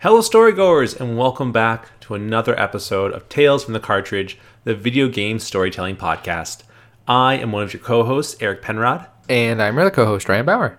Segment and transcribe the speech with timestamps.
[0.00, 5.08] Hello, storygoers, and welcome back to another episode of Tales from the Cartridge, the video
[5.08, 6.62] game storytelling podcast.
[7.06, 9.06] I am one of your co hosts, Eric Penrod.
[9.28, 10.78] And I'm your other co-host, Ryan Bauer.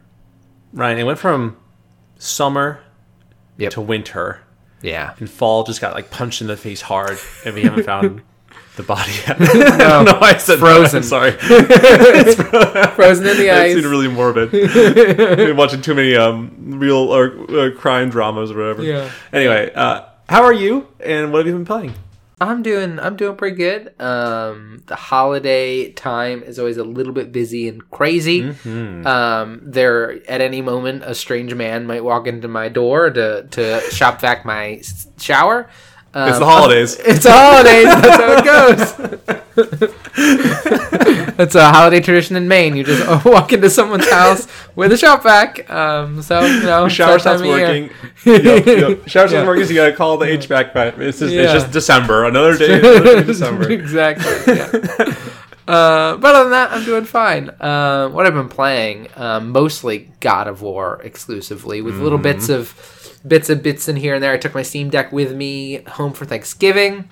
[0.73, 1.57] Ryan, it went from
[2.17, 2.81] summer
[3.57, 3.71] Yep.
[3.73, 4.41] to winter,
[4.81, 5.13] Yeah.
[5.19, 8.21] and fall just got like punched in the face hard, and we haven't found
[8.75, 9.39] the body yet.
[9.41, 11.01] I don't know I said Frozen.
[11.01, 11.07] That.
[11.07, 11.31] Sorry.
[11.41, 12.35] It's
[12.95, 13.73] frozen in the That ice.
[13.73, 14.51] seemed really morbid.
[14.51, 18.83] Been watching too many um, real or uh, crime dramas or whatever.
[18.83, 19.11] Yeah.
[19.33, 21.93] Anyway, uh, how are you, and what have you been playing?
[22.39, 23.93] I'm doing I'm doing pretty good.
[24.01, 28.41] Um the holiday time is always a little bit busy and crazy.
[28.41, 29.05] Mm-hmm.
[29.05, 33.81] Um there at any moment a strange man might walk into my door to to
[33.91, 34.81] shop vac my
[35.19, 35.69] shower.
[36.13, 36.97] Um, It's the holidays.
[37.05, 37.85] It's the holidays.
[37.85, 40.01] That's how it goes.
[41.39, 42.75] it's a holiday tradition in Maine.
[42.75, 45.69] You just walk into someone's house with a shop vac.
[45.69, 47.67] Um, so you know, shower stops time of year.
[47.67, 47.89] working.
[48.25, 49.07] yep, yep.
[49.07, 49.47] Shower stops Yeah.
[49.47, 50.99] working, so you gotta call the HVAC.
[50.99, 51.43] It's just, Yeah.
[51.43, 52.25] it's just December.
[52.25, 53.69] Another day, another day in December.
[53.71, 54.53] exactly.
[54.55, 55.15] Yeah.
[55.67, 57.49] Uh, but other than that, I'm doing fine.
[57.49, 62.69] Uh, what I've been playing, um, mostly God of War exclusively, with little bits of
[63.27, 64.31] bits of bits in here and there.
[64.33, 67.09] I took my Steam Deck with me home for Thanksgiving,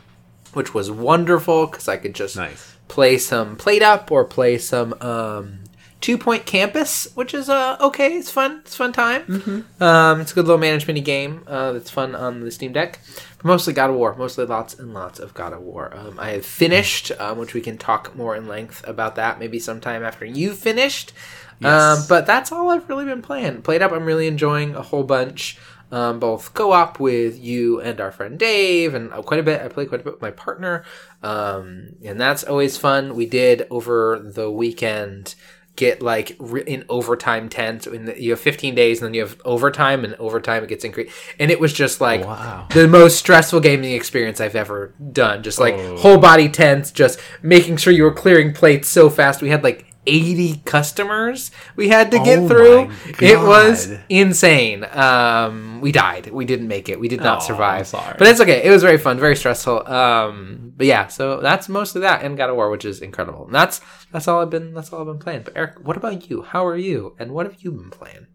[0.53, 2.75] which was wonderful because I could just Nice.
[2.88, 5.59] play some PlateUp or play some um,
[6.02, 8.13] Two Point Campus, which is uh, okay.
[8.17, 8.61] It's fun.
[8.63, 9.65] It's a fun time.
[9.81, 12.99] Um, it's a good little management game uh, that's fun on the Steam Deck.
[13.37, 14.15] But mostly God of War.
[14.15, 15.93] Mostly lots and lots of God of War.
[15.95, 19.59] Um, I have finished, um, which we can talk more in length about that maybe
[19.59, 21.11] sometime after you've finished.
[21.61, 22.07] Um, Yes.
[22.07, 23.61] but that's all I've really been playing.
[23.63, 25.57] PlateUp, I'm really enjoying a whole bunch.
[25.91, 29.59] Um, both co-op with you and our friend Dave, and uh, quite a bit.
[29.61, 30.83] I play quite a bit with my partner,
[31.23, 33.15] um, and that's always fun.
[33.15, 35.33] We did over the weekend
[35.75, 39.13] get like re- in overtime 10 so in the, you have 15 days and then
[39.13, 42.67] you have overtime and overtime it gets increased and it was just like Wow.
[42.73, 45.95] the most stressful gaming experience i've ever done just like Oh.
[45.95, 49.85] whole body tense just making sure you were clearing plates so fast we had like
[50.09, 52.92] 80 customers we had to get Oh through.
[53.20, 54.86] it was insane.
[54.92, 56.27] Um we died.
[56.39, 56.99] We didn't make it.
[56.99, 57.89] We did not Oh, survive.
[58.17, 58.59] But it's okay.
[58.67, 59.77] It was very fun very stressful.
[59.87, 63.45] Um but yeah so that's mostly that and god of war which is incredible.
[63.45, 63.81] And that's
[64.11, 65.43] that's all i've been that's all i've been playing.
[65.43, 66.41] But eric what about you?
[66.41, 67.15] How are you?
[67.20, 68.27] And what have you been playing?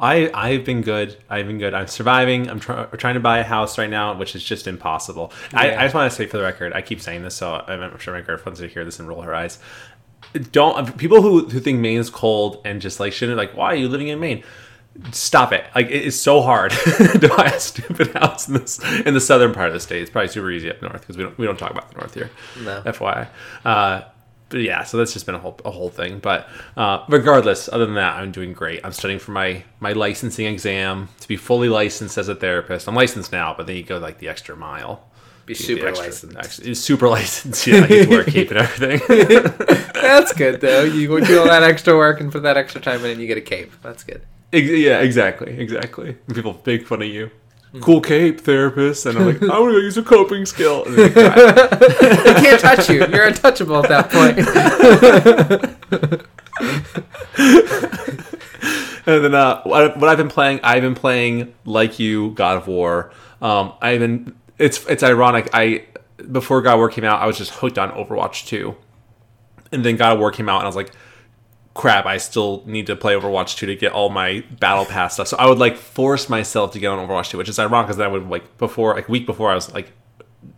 [0.00, 1.16] I I've been good.
[1.28, 1.74] I've been good.
[1.74, 2.48] I'm surviving.
[2.48, 5.32] I'm try- trying to buy a house right now, which is just impossible.
[5.52, 7.98] I, I just want to say for the record, I keep saying this, so I'm
[7.98, 9.58] sure my girlfriend's gonna hear this and roll her eyes.
[10.52, 13.76] Don't people who who think Maine is cold and just like shouldn't like why are
[13.76, 14.42] you living in Maine?
[15.12, 15.64] Stop it!
[15.74, 19.52] Like it is so hard to buy a stupid house in this in the southern
[19.54, 20.02] part of the state.
[20.02, 22.14] It's probably super easy up north because we don't we don't talk about the north
[22.14, 22.30] here.
[22.62, 22.82] No.
[22.82, 23.28] FYI.
[23.64, 24.02] Uh,
[24.48, 26.18] but yeah, so that's just been a whole a whole thing.
[26.18, 28.80] But uh, regardless, other than that, I'm doing great.
[28.84, 32.88] I'm studying for my my licensing exam to be fully licensed as a therapist.
[32.88, 35.07] I'm licensed now, but then you go like the extra mile.
[35.48, 37.66] Be You get the super extra- licensed actually, super licensed.
[37.66, 39.00] Yeah, get to cape and everything.
[39.94, 43.04] that's good though you go do all that extra work and put that extra time
[43.04, 46.14] in and you get a cape that's good yeah, exactly, exactly.
[46.32, 47.30] People make fun of you.
[47.82, 50.86] Cool cape therapist, and I'm like, I want to use a coping skill.
[50.86, 54.38] And they they can't touch you you're untouchable at that point.
[59.08, 62.68] And then uh, what what I've been playing, I've been playing like you, God of
[62.68, 63.10] War.
[63.40, 64.34] Um, I've been.
[64.58, 65.48] It's it's ironic.
[65.52, 65.84] I
[66.30, 68.74] before God War came out, I was just hooked on Overwatch 2,
[69.72, 70.90] and then God War came out, and I was like,
[71.74, 75.28] crap, I still need to play Overwatch 2 to get all my battle pass stuff.
[75.28, 77.98] So I would like force myself to get on Overwatch 2, which is ironic because
[77.98, 79.92] then I would like before like a week before I was like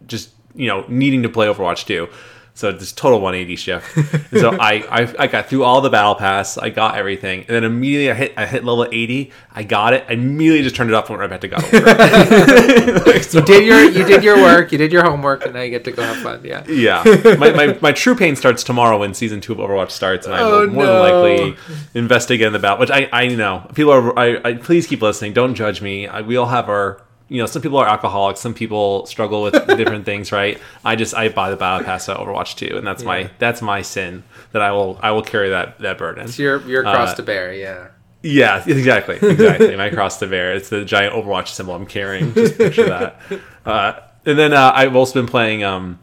[0.06, 2.08] just you know needing to play Overwatch 2.
[2.54, 4.30] So this total 180 shift.
[4.38, 4.72] So I,
[5.02, 6.58] I I got through all the battle pass.
[6.58, 9.32] I got everything, and then immediately I hit I hit level 80.
[9.52, 10.04] I got it.
[10.08, 13.06] I immediately just turned it off and went right back to God.
[13.06, 15.62] Like, so- you did your you did your work you did your homework and now
[15.62, 17.02] you get to go have fun yeah yeah,
[17.38, 20.42] my, my, my true pain starts tomorrow when season two of Overwatch starts, and I
[20.44, 21.02] will Oh, more no.
[21.02, 21.22] than
[21.56, 22.78] likely investigate in the battle.
[22.78, 24.18] Which I, I know people are.
[24.18, 25.32] I, I please keep listening.
[25.32, 26.06] Don't judge me.
[26.06, 27.00] I, we all have our.
[27.30, 28.40] You know, some people are alcoholics.
[28.40, 30.60] Some people struggle with different things, right?
[30.84, 33.08] I just I buy the battle pass to Overwatch 2, and that's Yeah.
[33.08, 36.24] my that's my sin that I will I will carry that that burden.
[36.24, 37.88] it's your your cross Uh, to bear yeah
[38.22, 39.74] Yeah, exactly, exactly.
[39.76, 40.52] My cross to bear.
[40.54, 42.34] It's the giant Overwatch symbol I'm carrying.
[42.34, 43.16] Just picture that.
[43.64, 43.92] Uh,
[44.26, 45.62] and then uh, I've also been playing.
[45.64, 45.98] Um,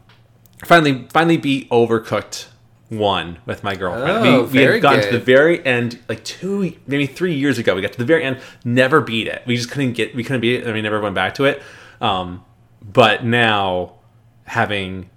[0.64, 2.46] finally, finally beat Overcooked
[2.88, 4.26] one with my girlfriend.
[4.26, 7.74] Oh, we, we had gotten to the very end, like two, maybe three years ago.
[7.74, 9.42] We got to the very end, never beat it.
[9.46, 10.14] We just couldn't get.
[10.14, 10.64] We couldn't beat it.
[10.64, 11.62] and we never went back to it.
[12.00, 12.44] Um,
[12.82, 13.94] but now
[14.44, 15.10] having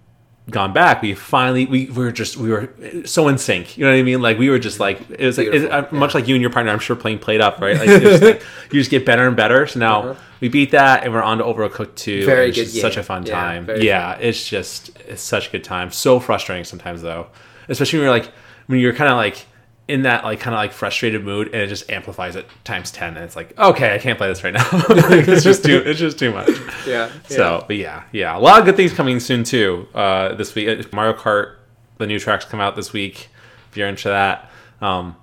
[0.49, 2.73] gone back, we finally we, we were just we were
[3.05, 3.77] so in sync.
[3.77, 4.21] You know what I mean?
[4.21, 6.51] Like we were just like it was like it, uh, much like you and your
[6.51, 6.71] partner.
[6.71, 7.77] I'm sure playing PlateUp right.
[7.77, 9.65] Like, like you just get better and better.
[9.67, 12.17] So now we beat that, and we're on to Overcooked two.
[12.17, 12.25] Uh-huh.
[12.25, 13.69] Very good Such a fun Yeah, time.
[13.77, 15.91] Yeah, it's just it's such a good time.
[15.91, 17.27] So frustrating sometimes though,
[17.71, 18.31] especially when you're like
[18.67, 19.45] when you're kind of like
[19.87, 23.15] in that like kind of like frustrated mood and it just amplifies it times 10
[23.15, 25.99] and it's like okay i can't play this right now Like, it's just too it's
[25.99, 26.49] just too much
[26.87, 27.09] Yeah.
[27.27, 29.87] so, but yeah, yeah, a lot of good things coming soon too.
[29.93, 31.55] Uh, this week, Mario Kart,
[31.97, 33.29] the new tracks come out this week.
[33.69, 34.49] If you're into that,
[34.81, 35.15] um,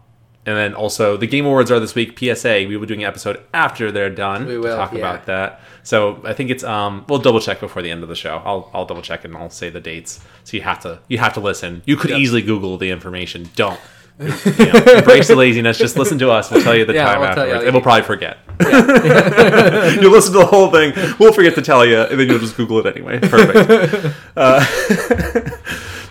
[0.46, 2.19] and then also the Game Awards are this week.
[2.19, 4.99] PSA, we will be doing an episode after they're done We will, talk yeah.
[4.99, 5.61] about that.
[5.82, 8.40] So I think it's um, we'll double check before the end of the show.
[8.44, 10.20] I'll I'll double check and I'll say the dates.
[10.44, 11.82] So you have to you have to listen.
[11.87, 13.49] You could easily Google the information.
[13.56, 13.81] Don't.
[14.20, 15.79] You know, embrace the laziness.
[15.79, 16.50] Just listen to us.
[16.50, 17.52] We'll tell you the Yeah, time we'll you.
[17.52, 18.38] afterwards, and we'll probably forget.
[20.02, 20.93] you'll listen to the whole thing.
[21.20, 23.20] We'll forget to tell you, and then you'll just Google it anyway.
[23.20, 24.17] Perfect.
[24.37, 24.64] Uh,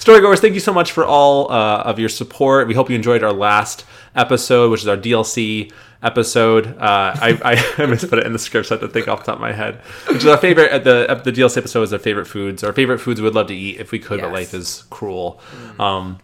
[0.07, 2.67] Storygoers, thank you so much for all uh, of your support.
[2.69, 3.83] We hope you enjoyed our last
[4.15, 5.69] episode, which is our DLC
[6.01, 6.67] episode.
[6.77, 9.19] Uh, I, I, I misput it in the script, so I had to think off
[9.19, 9.81] the top of my head.
[10.07, 10.71] Which is our favorite.
[10.71, 12.63] uh, The uh, the DLC episode is our favorite foods.
[12.63, 15.41] Our favorite foods we would love to eat if we could, but life is cruel.
[15.77, 16.19] Um,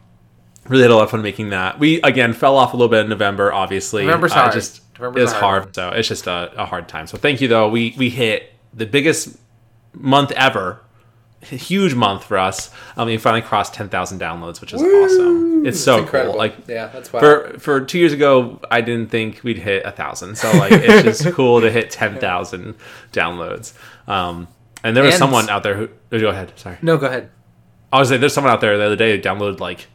[0.69, 1.77] really had a lot of fun making that.
[1.77, 3.51] We again fell off a little bit in November.
[3.51, 4.53] Obviously, November's Uh, hard.
[4.53, 5.63] just November's it was a hard.
[5.63, 7.05] hard So it's just a, a hard time.
[7.07, 7.67] So thank you though.
[7.67, 9.35] We we hit the biggest
[9.93, 10.79] month ever.
[11.51, 12.71] A huge month for us.
[12.97, 15.65] Um, we finally crossed ten thousand downloads, which is awesome.
[15.65, 16.35] It's so cool.
[16.37, 17.19] Like yeah, that's why.
[17.19, 20.37] for for two years ago, I didn't think we'd hit a thousand.
[20.37, 22.75] So like it's just cool to hit ten thousand
[23.11, 23.73] downloads.
[24.07, 24.47] Um,
[24.83, 25.89] and there was And- someone out there who.
[26.11, 26.53] oh, Go ahead.
[26.57, 26.77] Sorry.
[26.81, 27.29] no, go ahead.
[27.91, 29.87] I was like, there's someone out there the other day who downloaded like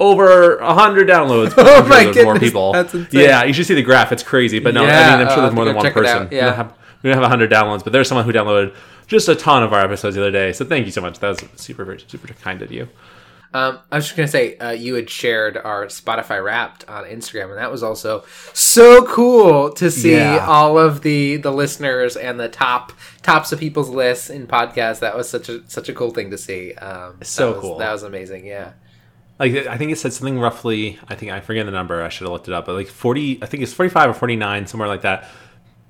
[0.00, 1.54] over a hundred downloads.
[1.58, 2.72] Oh my there's more people.
[2.72, 3.20] that's insane.
[3.22, 4.10] Yeah, you should see the graph.
[4.12, 4.58] It's crazy.
[4.58, 6.28] But no, I mean, I'm I'll sure there's more than one person.
[6.32, 6.70] yeah.
[7.04, 8.74] We don't have hundred downloads, but there's someone who downloaded
[9.06, 10.52] just a ton of our episodes the other day.
[10.52, 11.20] So thank you so much.
[11.20, 12.88] That was super super kind of you.
[13.52, 17.50] Um, I was just gonna say uh, you had shared our Spotify Wrapped on Instagram,
[17.50, 20.44] and that was also so cool to see Yeah.
[20.44, 22.92] all of the the listeners and the top
[23.22, 24.98] tops of people's lists in podcasts.
[24.98, 26.72] That was such a such a cool thing to see.
[26.74, 27.78] Um, that so was- cool.
[27.78, 28.44] That was amazing.
[28.44, 28.72] Yeah.
[29.38, 30.98] like I think it said something roughly.
[31.08, 32.02] I think I forget the number.
[32.02, 32.66] I should have looked it up.
[32.66, 35.28] But like forty, I think it's forty-five or forty-nine, somewhere like that.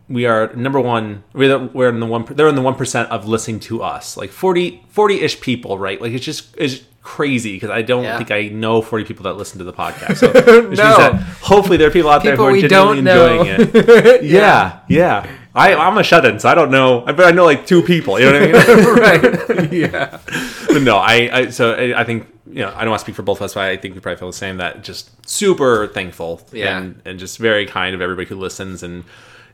[0.08, 1.24] We are number one.
[1.32, 2.24] We're, we're in the one.
[2.28, 4.16] They're in the one percent of listening to us.
[4.16, 4.82] Like 40
[5.20, 6.00] ish people, right?
[6.00, 8.16] Like it's just it's crazy because I don't Yeah.
[8.18, 10.16] think I know forty people that listen to the podcast.
[10.18, 10.74] So No.
[10.74, 14.24] that hopefully there are people out there who are genuinely enjoying it.
[14.38, 15.26] yeah, yeah.
[15.54, 17.02] I, I'm a shut-in, so I don't know.
[17.06, 18.18] But I know like two people.
[18.18, 18.94] You know what I mean?
[19.58, 19.72] right.
[19.72, 20.18] yeah.
[20.66, 23.14] but no, I, I so I, I think you know I don't want to speak
[23.14, 24.56] for both of us, but I think we probably feel the same.
[24.58, 26.78] That just super thankful Yeah.
[26.78, 29.04] and and just very kind of everybody who listens and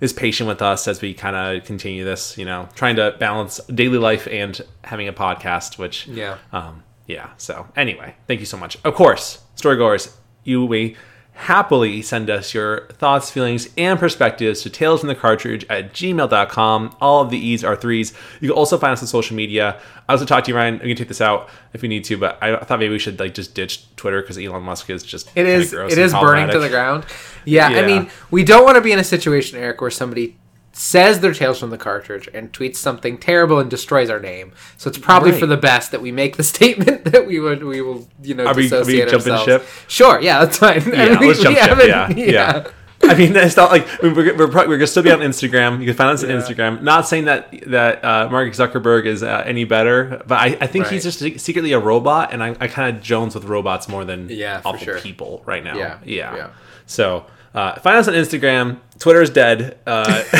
[0.01, 2.37] is patient with us as we kind of continue this.
[2.39, 6.39] You know, trying to balance daily life and having a podcast, which Yeah.
[6.53, 7.31] um, yeah.
[7.37, 8.77] So anyway, thank you so much.
[8.85, 10.13] Of course, storygoers,
[10.45, 10.97] you may
[11.41, 16.97] happily send us your thoughts, feelings, and perspectives to tales from the cartridge at gmail.com.
[17.01, 18.13] All of the E's are threes.
[18.41, 19.81] You can also find us on social media.
[20.07, 20.75] I also talk to you, Ryan.
[20.75, 23.19] We can take this out if we need to, but I thought maybe we should
[23.19, 26.69] like just ditch Twitter because Elon Musk is just It gross It burning to the
[26.69, 27.07] ground.
[27.47, 30.37] Yeah, I mean, we don't want to be in a situation, Eric, where somebody
[30.81, 34.51] says their tales from the cartridge and tweets something terrible and destroys our name.
[34.79, 35.41] So it's probably Right.
[35.41, 38.47] for the best that we make the statement that we would we will you know
[38.47, 39.45] Are we- are we ourselves.
[39.45, 39.67] ship?
[39.89, 40.83] Sure, yeah, that's fine.
[40.87, 41.69] Yeah, We- let's jump ship.
[41.69, 42.65] haven't- Yeah, yeah.
[43.03, 45.21] I mean, it's not like I mean, we're we're, probably, we're gonna still be on
[45.21, 45.81] Instagram.
[45.81, 46.83] You can find us on Instagram.
[46.83, 50.87] Not saying that that uh, Mark Zuckerberg is uh, any better, but I, I think
[50.89, 54.29] he's just secretly a robot, and I, I kind of jones with robots more than
[54.29, 54.99] Yeah, awful sure.
[55.01, 55.77] people right now.
[55.77, 56.37] Yeah, yeah.
[56.37, 56.49] yeah.
[56.87, 58.79] So uh, find us on Instagram.
[58.99, 59.79] Twitter is dead.
[59.87, 60.23] Uh,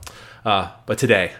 [0.45, 1.33] uh, but today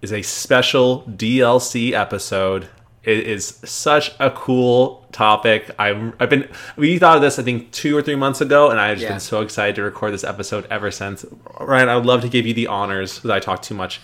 [0.00, 2.68] is a special DLC episode.
[3.04, 5.70] It is such a cool topic.
[5.78, 8.80] I'm, I've been we thought of this I think two or three months ago, and
[8.80, 9.10] I've just Yeah.
[9.10, 11.24] been so excited to record this episode ever since.
[11.60, 14.00] Ryan, I would love to give you the honors because I talk too much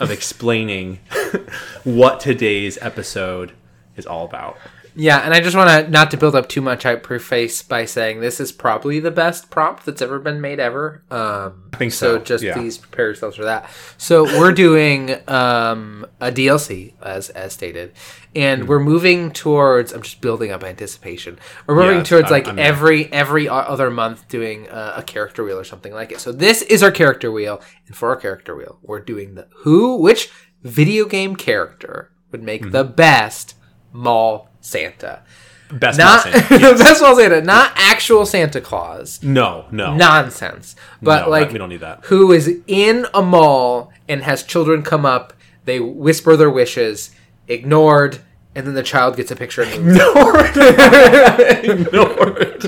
[0.00, 0.98] of explaining
[1.84, 3.52] what today's episode
[3.96, 4.58] is all about.
[4.96, 6.86] Yeah, and I just want to not to build up too much.
[6.86, 11.02] I preface by saying this is probably the best prompt that's ever been made ever.
[11.10, 12.54] Um, I think so, just yeah.
[12.54, 13.68] please prepare yourselves for that.
[13.98, 17.92] So we're doing um, a DLC as as stated,
[18.36, 18.68] and Hmm.
[18.68, 19.92] we're moving towards.
[19.92, 21.38] I'm just building up anticipation.
[21.66, 25.42] We're moving Yeah, towards I'm- like I'm- every every other month doing a, a character
[25.42, 26.20] wheel or something like it.
[26.20, 29.96] So this is our character wheel, and for our character wheel, we're doing the who
[29.96, 30.30] which
[30.62, 33.54] video game character would make the best
[33.92, 35.22] mall Santa.
[35.70, 36.58] Best Not Mall Santa.
[36.84, 39.22] best mall Santa, not actual Santa Claus.
[39.22, 40.76] No, no, Nonsense.
[41.02, 42.00] But No, like we don't need that.
[42.04, 45.32] who is in a mall and has children come up,
[45.64, 47.10] they whisper their wishes,
[47.48, 48.18] ignored,
[48.56, 49.98] and then the child gets a picture and moves.
[49.98, 51.64] Ignore it.
[51.64, 52.62] Ignore it.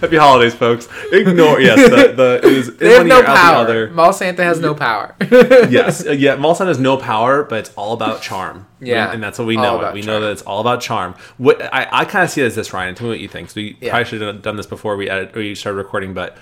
[0.00, 0.88] Happy holidays, folks.
[1.12, 1.60] Ignore.
[1.60, 3.56] Yes, the, the it is They have no the power.
[3.56, 3.90] other.
[3.90, 5.14] Mall Santa has no power.
[5.30, 6.36] yes, yeah.
[6.36, 8.66] Mall Santa has no power, but it's all about charm.
[8.80, 9.80] Yeah, and that's what we know.
[9.82, 9.94] It.
[9.94, 10.20] We charm.
[10.20, 11.14] know that it's all about charm.
[11.38, 12.94] What I, I kind of see it as this, Ryan.
[12.94, 13.50] Tell me what you think.
[13.50, 13.90] So we Yeah.
[13.90, 16.36] probably should have done this before we edit, or we started recording, but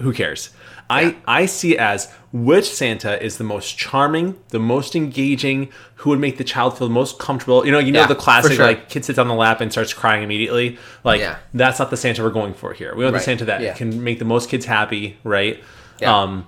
[0.00, 0.50] who cares?
[0.88, 6.10] I I see it as which Santa is the most charming, the most engaging, who
[6.10, 7.64] would make the child feel the most comfortable.
[7.64, 8.66] You know, you know Yeah, the classic sure.
[8.66, 10.78] like kid sits on the lap and starts crying immediately.
[11.04, 11.36] Like Yeah.
[11.54, 12.94] that's not the Santa we're going for here.
[12.96, 13.74] We want Right, the Santa that yeah.
[13.74, 15.62] can make the most kids happy, right?
[16.00, 16.16] Yeah.
[16.22, 16.46] Um,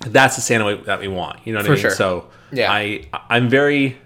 [0.00, 1.40] that's the Santa we- that we want.
[1.44, 1.82] You know what For I mean?
[1.82, 1.90] sure.
[1.90, 2.72] So Yeah.
[2.72, 3.98] I I'm very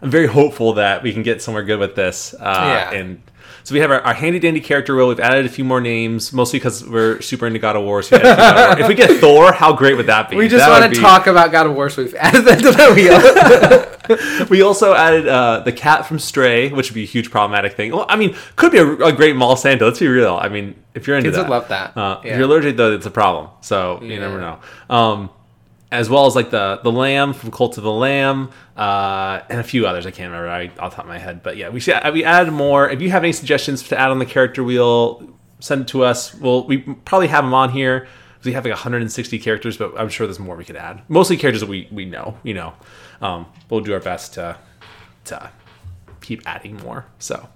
[0.00, 2.34] I'm very hopeful that we can get somewhere good with this.
[2.38, 2.44] Uh,
[2.92, 2.98] Yeah.
[2.98, 3.20] And
[3.68, 5.08] so we have our, our handy dandy character wheel.
[5.08, 8.02] We've added a few more names, mostly because we're super into God of War.
[8.02, 8.80] So we added a few God of War.
[8.80, 10.36] if we get Thor, how great would that be?
[10.36, 12.70] we just want to be- talk about God of War, so we've added that to
[12.72, 13.84] the wheel.
[14.48, 17.92] We also added uh, the cat from Stray, which would be a huge problematic thing.
[17.92, 19.84] Well, I mean, could be a, a great mall Santa.
[19.84, 20.34] Let's be real.
[20.34, 21.94] I mean, if you're into Kids that, would love that.
[21.94, 22.30] Uh, Yeah.
[22.32, 23.50] If you're allergic, though, it's a problem.
[23.60, 24.60] So you never know.
[24.88, 25.28] Um,
[25.90, 29.62] as well as like the the lamb from Cult of the Lamb, uh, and a
[29.62, 31.42] few others I can't remember right off the top of my head.
[31.42, 32.88] But yeah, we should, we added more.
[32.90, 35.28] If you have any suggestions to add on the character wheel,
[35.60, 36.34] send it to us.
[36.34, 38.06] Well, we probably have them on here.
[38.44, 41.02] We have like 160 characters, but I'm sure there's more we could add.
[41.08, 42.38] Mostly characters that we we know.
[42.42, 42.74] You know,
[43.20, 44.56] um, we'll do our best to
[45.26, 45.50] to
[46.20, 47.06] keep adding more.
[47.18, 47.48] So,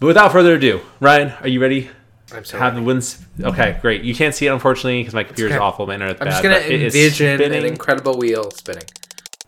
[0.00, 1.90] but without further ado, Ryan, are you ready?
[2.32, 3.24] I'm so have the winds.
[3.40, 4.02] Okay, great.
[4.02, 5.60] You can't see it unfortunately because my computer's okay.
[5.62, 5.86] awful.
[5.86, 6.30] My internet's I'm bad.
[6.30, 8.84] just gonna but it is envision an incredible wheel spinning.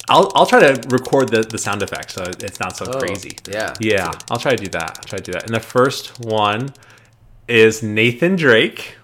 [0.08, 3.38] I'll I'll try to record the the sound effects so it's not so Oh, crazy.
[3.50, 3.74] yeah.
[3.80, 4.12] yeah.
[4.30, 4.98] I'll try to do that.
[4.98, 5.44] I'll try to do that.
[5.46, 6.70] And the first one
[7.48, 8.96] is Nathan Drake.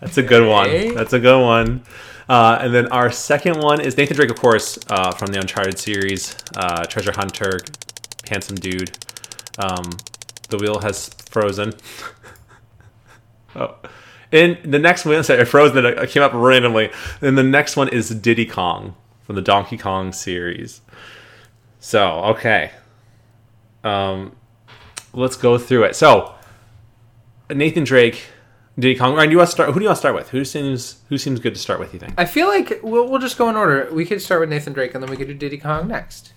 [0.00, 0.86] That's a good Okay.
[0.88, 0.94] one.
[0.94, 1.82] That's a good one.
[2.28, 5.78] Uh, and then our second one is Nathan Drake, of course, uh, from the Uncharted
[5.78, 7.60] series, uh, Treasure Hunter,
[8.28, 8.90] handsome dude.
[9.58, 9.84] Um,
[10.50, 11.72] the wheel has frozen.
[13.56, 13.74] oh.
[14.32, 15.84] And the next one, sorry, it frozen.
[15.84, 16.90] It came up randomly.
[17.20, 20.80] And the next one is Diddy Kong from the Donkey Kong series.
[21.80, 22.72] So, okay.
[23.84, 24.34] Um,
[25.12, 25.96] let's go through it.
[25.96, 26.34] So,
[27.50, 28.26] Nathan Drake,
[28.78, 29.14] Diddy Kong.
[29.14, 29.68] Ryan, do you want to start?
[29.70, 30.30] Who do you want to start with?
[30.30, 31.94] Who seems who seems good to start with?
[31.94, 32.14] You think?
[32.18, 33.88] I feel like we'll, we'll just go in order.
[33.92, 36.32] We could start with Nathan Drake, and then we could do Diddy Kong next.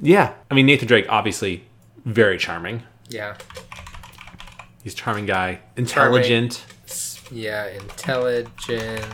[0.00, 1.64] Yeah, I mean Nathan Drake, obviously
[2.04, 2.82] very charming.
[3.08, 3.36] Yeah,
[4.82, 6.64] He's a charming guy, intelligent.
[7.30, 9.04] yeah, intelligent,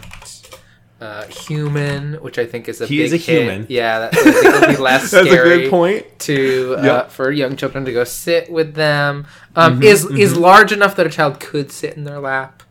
[1.00, 3.42] uh, human, which I think is a He big is a hit.
[3.42, 3.66] human.
[3.68, 5.52] Yeah, that, it'll be less That's scary.
[5.52, 6.18] a good point.
[6.20, 7.11] to uh, Yep.
[7.11, 9.26] for young children to go sit with them.
[9.56, 12.62] Um, Mm-hmm, is is large enough that a child could sit in their lap.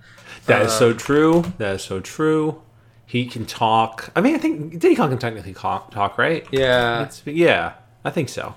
[0.45, 1.53] That is Uh, so true.
[1.57, 2.61] That is so true.
[3.07, 4.09] He can talk.
[4.15, 6.45] I mean, I think Diddy Kong can technically talk, talk right?
[6.51, 7.73] Yeah, It's- yeah,
[8.03, 8.55] I think so.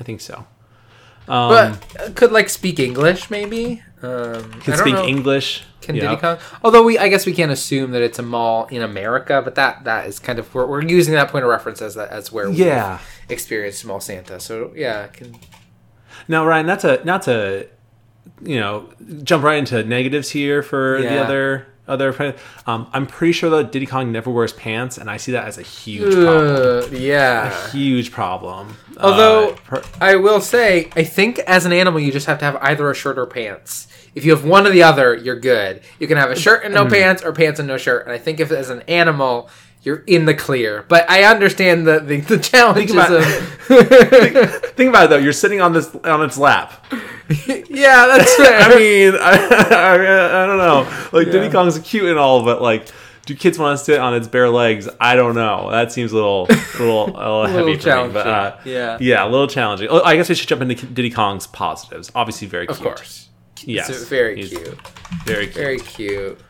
[0.00, 0.46] I think so.
[1.28, 3.82] Um, but uh, could like speak English maybe.
[4.02, 5.04] Um, can I don't speak know.
[5.06, 5.64] English.
[5.80, 6.02] Can Yeah.
[6.10, 6.38] Diddy Kong?
[6.64, 9.84] Although we, I guess we can't assume that it's a mall in America, but that
[9.84, 12.48] that is kind of we're, we're using that point of reference as that as where
[12.50, 12.98] Yeah.
[13.28, 14.38] we experienced small Santa.
[14.40, 15.36] So yeah, can
[16.28, 17.68] Now, Ryan, not to not to
[18.42, 18.88] you know
[19.22, 22.34] jump right into negatives here for the other other.
[22.66, 25.58] Um, I'm pretty sure that Diddy Kong never wears pants, and I see that as
[25.58, 26.84] a huge problem.
[26.94, 27.66] uh, yeah.
[27.66, 28.76] A huge problem.
[28.98, 32.44] Although Uh, per- I will say, I think as an animal, you just have to
[32.44, 33.86] have either a shirt or pants.
[34.14, 35.82] If you have one or the other, you're good.
[35.98, 38.04] You can have a shirt and no pants, or pants and no shirt.
[38.06, 39.50] And I think if as an animal,
[39.86, 40.84] you're in the clear.
[40.88, 43.24] But I understand the the, the challenges about- of.
[44.76, 45.16] think about it though.
[45.16, 46.84] You're sitting on this on its lap.
[47.48, 48.60] yeah, that's fair.
[48.60, 51.08] I mean, I, I, I don't know.
[51.12, 51.52] Like Diddy Yeah.
[51.52, 52.88] Kong's cute and all, but like,
[53.24, 54.88] do kids want to sit on its bare legs?
[55.00, 55.70] I don't know.
[55.70, 56.44] That seems a little,
[56.78, 58.12] little, a little A heavy little for me.
[58.12, 58.72] But uh, challenging.
[58.72, 58.98] Yeah.
[59.00, 59.88] yeah, a little challenging.
[59.90, 62.12] Oh, I guess we should jump into Diddy Kong's positives.
[62.14, 63.28] Obviously, very of course.
[63.64, 64.78] yes, It's very cute.
[65.24, 65.54] Very cute.
[65.54, 66.40] Very cute.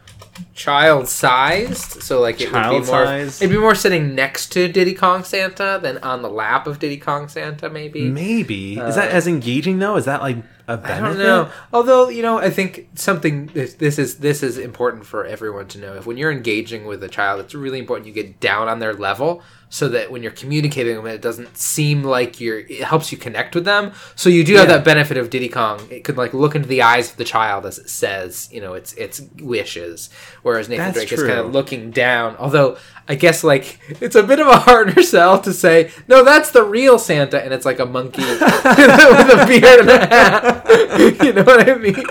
[0.55, 2.85] Child sized, so like it would be more.
[2.85, 3.43] Child-sized?
[3.43, 6.97] It'd be more sitting next to Diddy Kong Santa than on the lap of Diddy
[6.97, 8.09] Kong Santa, maybe.
[8.09, 9.97] Maybe is that as engaging though?
[9.97, 10.39] Is that like
[10.69, 10.93] a benefit?
[10.93, 11.51] Uh, I don't know.
[11.73, 15.79] Although you know, I think something this, this is this is important for everyone to
[15.79, 15.95] know.
[15.95, 18.95] If when you're engaging with a child, it's really important you get down on their
[18.95, 22.61] level, so that when you're communicating with them, it doesn't seem like you're.
[22.61, 23.93] It helps you connect with them.
[24.15, 25.81] So you do have that benefit of Diddy Kong.
[25.91, 28.75] It could like look into the eyes of the child as it says, you know,
[28.75, 30.11] its its wishes.
[30.43, 32.37] Whereas Nathan That's Drake is kind of looking down.
[32.37, 36.51] Although I guess like it's a bit of a harder sell to say no, that's
[36.53, 40.67] the real Santa, and it's like a monkey with a beard and a hat.
[41.25, 42.05] you know what I mean?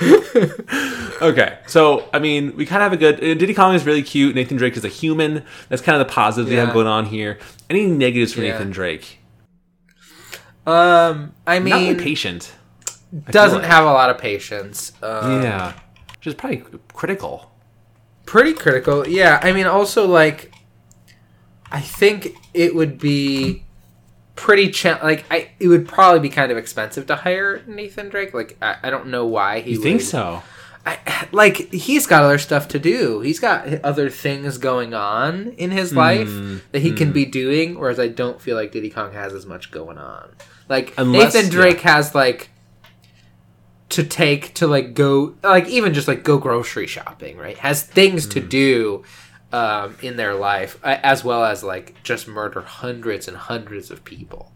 [1.22, 3.16] Okay, so I mean, we kind of have a good.
[3.16, 4.34] Uh, Diddy Kong is really cute.
[4.34, 5.44] Nathan Drake is a human.
[5.68, 6.64] That's kind of the positives we Yeah.
[6.64, 7.38] have going on here.
[7.68, 8.52] Any negatives for Yeah.
[8.52, 9.18] Nathan Drake?
[10.66, 12.52] Um, I Not really mean, patient.
[13.30, 13.70] Doesn't like.
[13.70, 14.92] have a lot of patience.
[15.02, 15.72] Um, Yeah,
[16.16, 16.62] which is probably
[16.94, 17.50] critical.
[18.24, 19.06] pretty critical.
[19.06, 20.52] Yeah, I mean, also like,
[21.72, 23.64] I think it would be
[24.40, 28.32] pretty cha- like I it would probably be kind of expensive to hire Nathan Drake.
[28.32, 30.42] Like, I, I don't know why he You think so?
[30.86, 33.20] I, like he's got other stuff to do.
[33.20, 37.78] He's got other things going on in his life Mm, that he can be doing.
[37.78, 40.30] Whereas I don't feel like Diddy Kong has as much going on.
[40.70, 42.48] Like Unless- Nathan Drake has like
[43.90, 47.36] to take to like go like even just like go grocery shopping.
[47.36, 48.30] Right, has things Mm.
[48.32, 49.04] to do
[49.52, 54.52] um, in their life as well as like just murder hundreds and hundreds of people.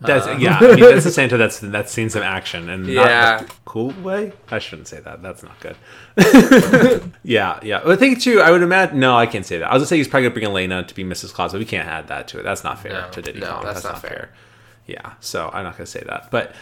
[0.00, 0.58] That's Um, yeah.
[0.60, 3.40] I mean, that's a Santa that's that's seen some action and not Yeah.
[3.42, 4.32] a cool way.
[4.48, 5.22] I shouldn't say that.
[5.22, 5.76] That's not good.
[7.24, 7.80] yeah, yeah.
[7.82, 8.40] But I think too.
[8.40, 9.00] I would imagine.
[9.00, 9.68] No, I can't say that.
[9.68, 11.32] I was gonna say he's probably gonna bring Elena to be Mrs.
[11.32, 12.44] Claus, but we can't add that to it.
[12.44, 13.64] That's not fair No, to Diddy no, Kong.
[13.64, 14.30] that's not fair.
[14.86, 15.14] Yeah.
[15.20, 16.54] So I'm not gonna say that, but.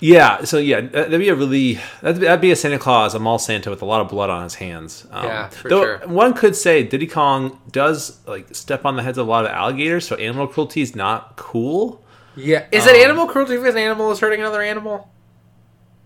[0.00, 3.14] Yeah, so yeah, that- that'd be a really that'd be, that'd be a Santa Claus,
[3.14, 5.06] a mall Santa with a lot of blood on his hands.
[5.10, 5.98] Um, Yeah, for though sure.
[6.06, 9.50] One could say Diddy Kong does like step on the heads of a lot of
[9.52, 12.04] alligators, so animal cruelty is not cool.
[12.36, 15.08] Yeah, is Um, it animal cruelty if an animal is hurting another animal?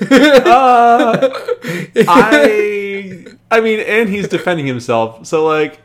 [0.00, 1.30] Uh,
[2.08, 5.26] I I mean, and he's defending himself.
[5.26, 5.80] So like,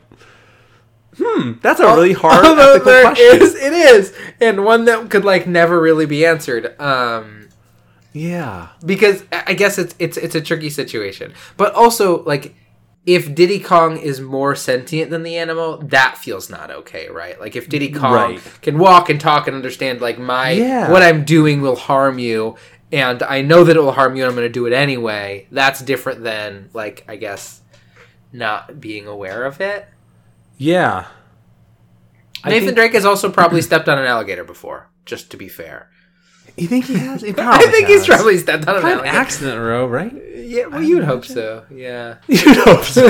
[1.18, 3.42] hmm, that's a really hard Although ethical there question.
[3.42, 6.80] is- it is, and one that could like never really be answered.
[6.80, 7.50] Um,
[8.14, 12.56] Yeah, because I guess it's it's it's a tricky situation, but also like
[13.06, 17.40] if Diddy Kong is more sentient than the animal, that feels not okay, right?
[17.40, 18.42] Like if Diddy Kong Right.
[18.62, 20.92] can walk and talk and understand, like my Yeah.
[20.92, 22.58] what I'm doing will harm you,
[22.92, 25.48] and I know that it will harm you, and I'm going to do it anyway.
[25.52, 27.62] That's different than like I guess
[28.34, 29.88] not being aware of it.
[30.62, 31.08] Yeah.
[32.46, 34.90] Nathan think- Drake has also probably stepped on an alligator before.
[35.06, 35.90] Just to be fair,
[36.58, 37.22] You think he has?
[37.22, 39.18] He I probably think he's probably stepped on an Probably an alligator.
[39.22, 40.14] accident row, right?
[40.36, 41.66] Yeah, well, you'd hope so.
[41.72, 42.18] Yeah.
[42.28, 43.08] You would hope so.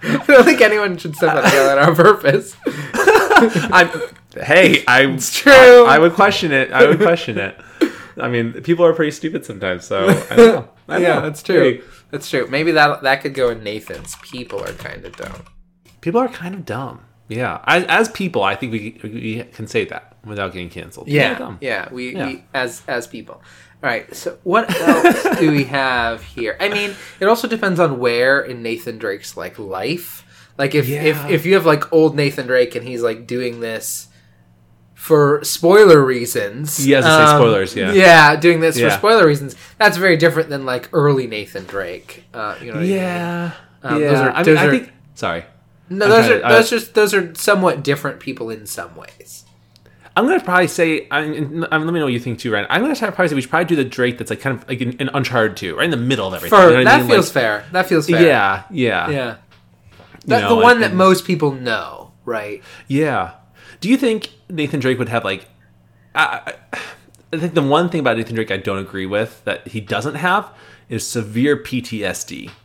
[0.00, 2.56] I don't think anyone should step on a alligator on purpose.
[3.72, 3.88] I'm,
[4.40, 5.84] hey, I, it's true.
[5.86, 6.70] I, I would question it.
[6.72, 7.56] I would question it.
[8.16, 10.68] I mean, people are pretty stupid sometimes, so I don't know.
[10.88, 11.20] I yeah, know.
[11.22, 11.60] that's true.
[11.60, 12.46] Hey, That's true.
[12.48, 14.16] Maybe that that could go in Nathan's.
[14.16, 15.42] People are kind of dumb.
[16.00, 17.00] people are kind of dumb.
[17.28, 21.08] Yeah, as, as people, I think we, we can say that without getting canceled.
[21.08, 21.92] Yeah, yeah.
[21.92, 22.26] We, Yeah.
[22.26, 23.34] we as as people.
[23.82, 24.12] All right.
[24.16, 26.56] So what else do we have here?
[26.58, 30.24] I mean, it also depends on where in Nathan Drake's like life.
[30.56, 31.02] Like if Yeah.
[31.02, 34.07] if if you have like old Nathan Drake and he's like doing this
[34.98, 36.76] for spoiler reasons.
[36.76, 37.92] He has to say spoilers, yeah.
[37.92, 38.90] Yeah, doing this Yeah.
[38.90, 39.54] for spoiler reasons.
[39.78, 42.24] That's very different than like early Nathan Drake.
[42.34, 42.92] Uh, you know what I mean?
[42.94, 43.50] Yeah,
[43.84, 44.08] Um, yeah.
[44.10, 44.92] those are- I mean, those I are- think.
[45.14, 45.44] Sorry,
[45.88, 48.94] No, I'm those are to- uh, those just those are somewhat different people in some
[48.96, 49.44] ways.
[50.16, 51.06] I'm gonna probably say.
[51.12, 52.66] I mean, let me know what you think too, Ryan.
[52.68, 54.80] I'm gonna probably say we should probably do the Drake that's like kind of like
[54.80, 56.58] an, an Uncharted two, right in the middle of everything.
[56.58, 57.10] For you know I that mean?
[57.10, 57.64] feels Like, fair.
[57.72, 58.20] That feels fair.
[58.22, 59.34] Yeah, yeah, Yeah.
[60.26, 62.62] You know, the one and- that most people know, right?
[62.88, 63.30] Yeah.
[63.80, 65.46] Do you think Nathan Drake would have like?
[66.14, 66.54] I,
[67.32, 70.16] I think the one thing about Nathan Drake I don't agree with that he doesn't
[70.16, 70.50] have
[70.88, 72.50] is severe PTSD.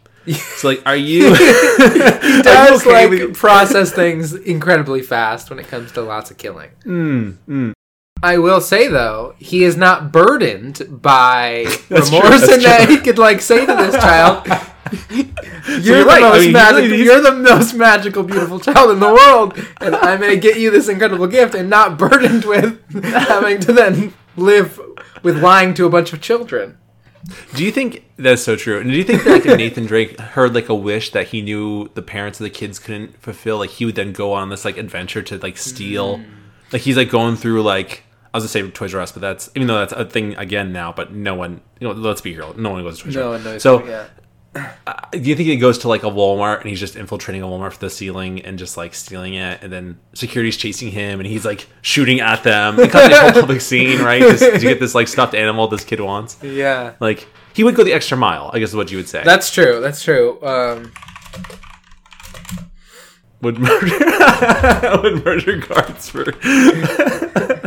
[0.56, 1.34] So like, are you?
[1.34, 1.40] He
[2.44, 6.70] does okay like with- process things incredibly fast when it comes to lots of killing.
[6.86, 7.74] Mm,
[8.24, 13.42] I will say though, he is not burdened by remorse, and that he could like
[13.42, 14.48] say to this child,
[15.10, 16.24] "You're you're the right.
[16.24, 16.82] I most mean, magical.
[16.90, 20.60] really You're the most magical, beautiful child in the world, and I'm going to get
[20.60, 24.80] you this incredible gift, and not burdened with having to then live
[25.24, 26.78] with lying to a bunch of children."
[27.56, 28.80] Do you think that's so true?
[28.82, 31.42] And do you think that like, if Nathan Drake heard like a wish that he
[31.42, 34.66] knew the parents of the kids couldn't fulfill, like he would then go on this
[34.66, 36.26] like adventure to like steal, Mm.
[36.74, 38.04] like he's like going through like
[38.34, 40.74] I was gonna say Toys R Us, but that's even though that's a thing again
[40.74, 43.22] now, but no one, you know, let's be real, no one goes to Toys R
[43.22, 43.26] Us.
[43.26, 43.62] No one knows.
[43.64, 44.08] So yeah.
[44.56, 47.46] Uh, do you think he goes to like a Walmart and he's just infiltrating a
[47.46, 51.28] Walmart for the ceiling and just like stealing it, and then security's chasing him and
[51.28, 54.22] he's like shooting at them, and cut the whole public scene, right?
[54.38, 56.38] Just to get this like stuffed animal this kid wants.
[56.44, 56.94] Yeah.
[57.00, 59.24] Like he would go the extra mile, I guess is what you would say.
[59.24, 59.80] That's true.
[59.80, 60.42] That's true.
[60.44, 60.92] Um,
[63.42, 63.88] would murder
[65.04, 66.32] would murder guards for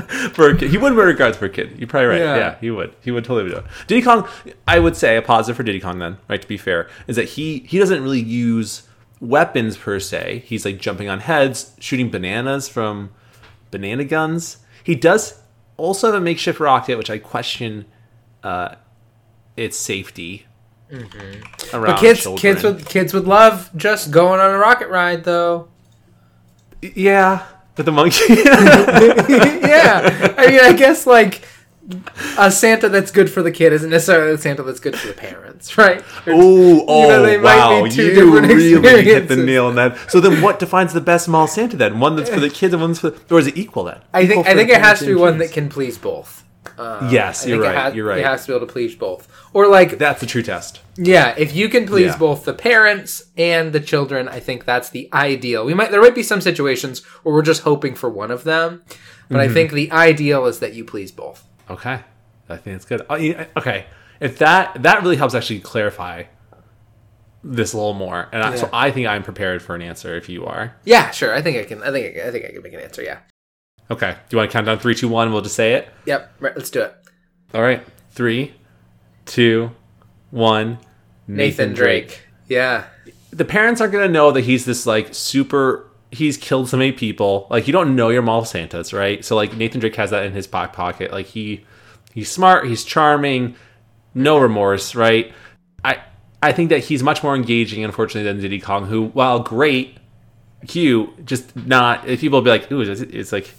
[0.35, 0.71] for a kid.
[0.71, 1.79] He would murder guards for a kid.
[1.79, 2.21] You're probably right.
[2.21, 2.37] Yeah.
[2.37, 2.59] Yeah.
[2.61, 2.95] he would.
[3.03, 3.65] He would totally do it.
[3.87, 4.29] Diddy Kong,
[4.67, 6.41] I would say a positive for Diddy Kong then, right?
[6.41, 8.83] To be fair, is that he he doesn't really use
[9.21, 10.43] weapons per se.
[10.47, 13.11] He's like jumping on heads, shooting bananas from
[13.71, 14.59] banana guns.
[14.85, 15.41] He does
[15.77, 17.87] also have a makeshift rocket, which I question
[18.43, 18.77] uh,
[19.57, 20.47] its safety
[20.93, 21.81] around Mm-hmm.
[21.83, 22.41] But kids, children.
[22.55, 25.69] kids would kids would love just going on a rocket ride, though.
[26.81, 27.45] yeah,
[27.77, 28.25] but the monkey.
[28.35, 31.47] yeah, I mean, I guess like
[32.39, 35.13] a Santa that's good for the kid isn't necessarily a Santa that's good for the
[35.13, 36.01] parents, right?
[36.27, 37.85] Ooh, oh, know, they might wow.
[37.85, 40.11] You really hit the nail on that.
[40.11, 42.01] So then what defines the best small Santa then?
[42.01, 44.01] One that's for the kids and one that's for or is it equal then?
[44.13, 46.45] I Equal think I think it has to be one that can please both.
[46.79, 48.19] Um, Yes, you're right, has- you're right.
[48.19, 50.81] It has to be able to please both, or like That's the true test.
[50.97, 52.19] Yeah, if you can please Yeah.
[52.19, 55.65] both the parents and the children, I think that's the ideal.
[55.65, 58.83] We might there might be some situations where we're just hoping for one of them,
[59.29, 59.39] but Mm-hmm.
[59.39, 61.45] I think the ideal is that you please both.
[61.71, 62.01] Okay.
[62.49, 63.03] I think it's good.
[63.11, 63.17] Oh,
[63.57, 63.87] Okay.
[64.21, 66.25] If that that really helps actually clarify
[67.45, 68.29] this a little more.
[68.33, 70.75] And I, so I think I'm prepared for an answer if you are.
[70.85, 71.35] Yeah, sure.
[71.35, 71.83] I think I can.
[71.83, 73.03] I think I, I think I can make an answer.
[73.03, 73.19] Yeah.
[73.91, 74.13] Okay.
[74.13, 75.33] Do you want to count down three, two, one?
[75.33, 75.89] We'll just say it.
[76.07, 76.33] Yep.
[76.41, 76.57] Right.
[76.57, 76.95] Let's do it.
[77.55, 77.83] All right.
[78.11, 78.55] Three,
[79.25, 79.71] two,
[80.31, 80.79] one.
[81.29, 82.23] Nathan, Drake.
[82.49, 82.85] Yeah.
[83.33, 87.49] the parents aren't gonna know that he's this like super he's killed so many people
[87.51, 90.33] like you don't know your mall santas right so like nathan drake has that in
[90.33, 91.65] his back pocket like he
[92.15, 93.57] he's smart he's charming
[94.15, 95.33] no remorse right
[95.85, 96.01] i
[96.43, 99.99] i think that he's much more engaging unfortunately than diddy kong who while great
[100.69, 103.53] cute just not if people be like ooh it's, it's like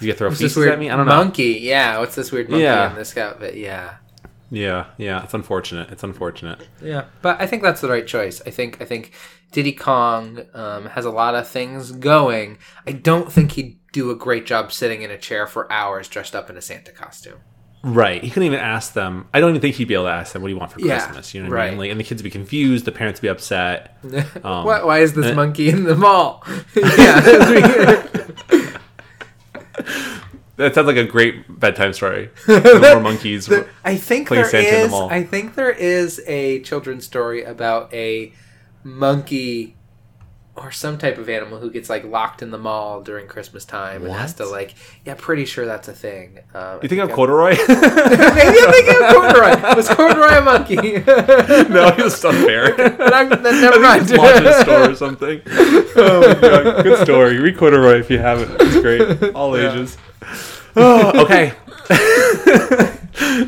[0.00, 1.58] you gonna throw What's feces at me i don't know monkey?
[1.62, 1.98] Yeah.
[1.98, 2.90] What's this weird monkey Yeah.
[2.90, 3.56] in this outfit?
[3.56, 3.96] Yeah.
[4.50, 8.42] yeah yeah it's unfortunate it's unfortunate Yeah, but I think that's the right choice.
[8.46, 9.12] I think I think
[9.52, 12.58] Diddy Kong um, has a lot of things going.
[12.86, 16.34] I don't think he'd do a great job sitting in a chair for hours dressed
[16.34, 17.38] up in a Santa costume.
[17.84, 18.20] Right.
[18.24, 19.28] He couldn't even ask them.
[19.32, 20.80] I don't even think he'd be able to ask them, what do you want for
[20.80, 21.34] Yeah, Christmas?
[21.34, 21.72] You know what I mean?
[21.74, 21.78] right.
[21.80, 23.96] Like, and the kids would be confused, the parents would be upset.
[24.42, 26.42] Um, Why, why is this uh, monkey in the mall?
[26.74, 28.00] yeah,
[30.56, 32.30] That sounds like a great bedtime story.
[32.48, 33.50] No more monkeys.
[33.84, 34.90] I think there Santa the is.
[34.92, 35.10] mall.
[35.10, 38.32] I think there is a children's story about a
[38.84, 39.74] monkey
[40.56, 44.04] or some type of animal who gets like locked in the mall during Christmas time
[44.04, 44.74] and has to like.
[45.04, 46.38] Yeah, pretty sure that's a thing.
[46.54, 47.50] Um, you think I of corduroy?
[47.68, 49.74] Maybe I'm thinking of corduroy.
[49.76, 50.76] Was corduroy a monkey?
[51.72, 52.76] no, he's a stuffed bear.
[52.76, 54.08] But I'm, then never I mind.
[54.08, 55.42] think he's a store or something.
[55.96, 57.38] Oh my god, good story.
[57.38, 58.56] Read corduroy if you haven't.
[58.60, 59.34] It's great.
[59.34, 59.72] All Yeah.
[59.72, 59.96] ages.
[60.76, 61.52] Oh, okay.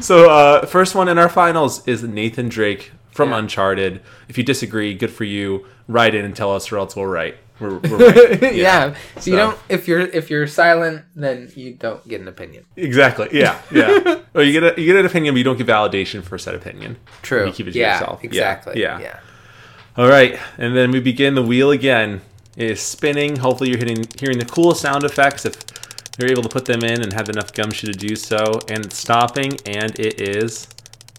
[0.00, 3.38] so uh, first one in our finals is Nathan Drake from Yeah.
[3.38, 4.02] Uncharted.
[4.28, 5.66] If you disagree, good for you.
[5.88, 7.36] Write in and tell us, or else we'll write.
[7.58, 7.96] We're, we're
[8.40, 8.54] right.
[8.54, 8.94] yeah.
[9.18, 9.58] So, you don't.
[9.70, 12.64] If you're if you're silent, then you don't get an opinion.
[12.76, 13.28] Exactly.
[13.32, 13.58] Yeah.
[13.72, 14.20] Yeah.
[14.34, 16.38] or you get a, you get an opinion, but you don't get validation for a
[16.38, 16.98] said opinion.
[17.22, 17.46] True.
[17.46, 17.98] You keep it to yeah.
[17.98, 18.20] yourself.
[18.22, 18.80] Yeah, Exactly.
[18.80, 18.98] yeah.
[19.00, 19.20] Yeah.
[19.96, 21.34] All right, and then we begin.
[21.34, 22.20] The wheel again
[22.58, 23.36] It is spinning.
[23.36, 25.56] Hopefully, you're hitting hearing the cool sound effects if
[26.18, 28.60] you're able to put them in and have enough gumshoe to do so.
[28.68, 30.68] And it's stopping, and it is.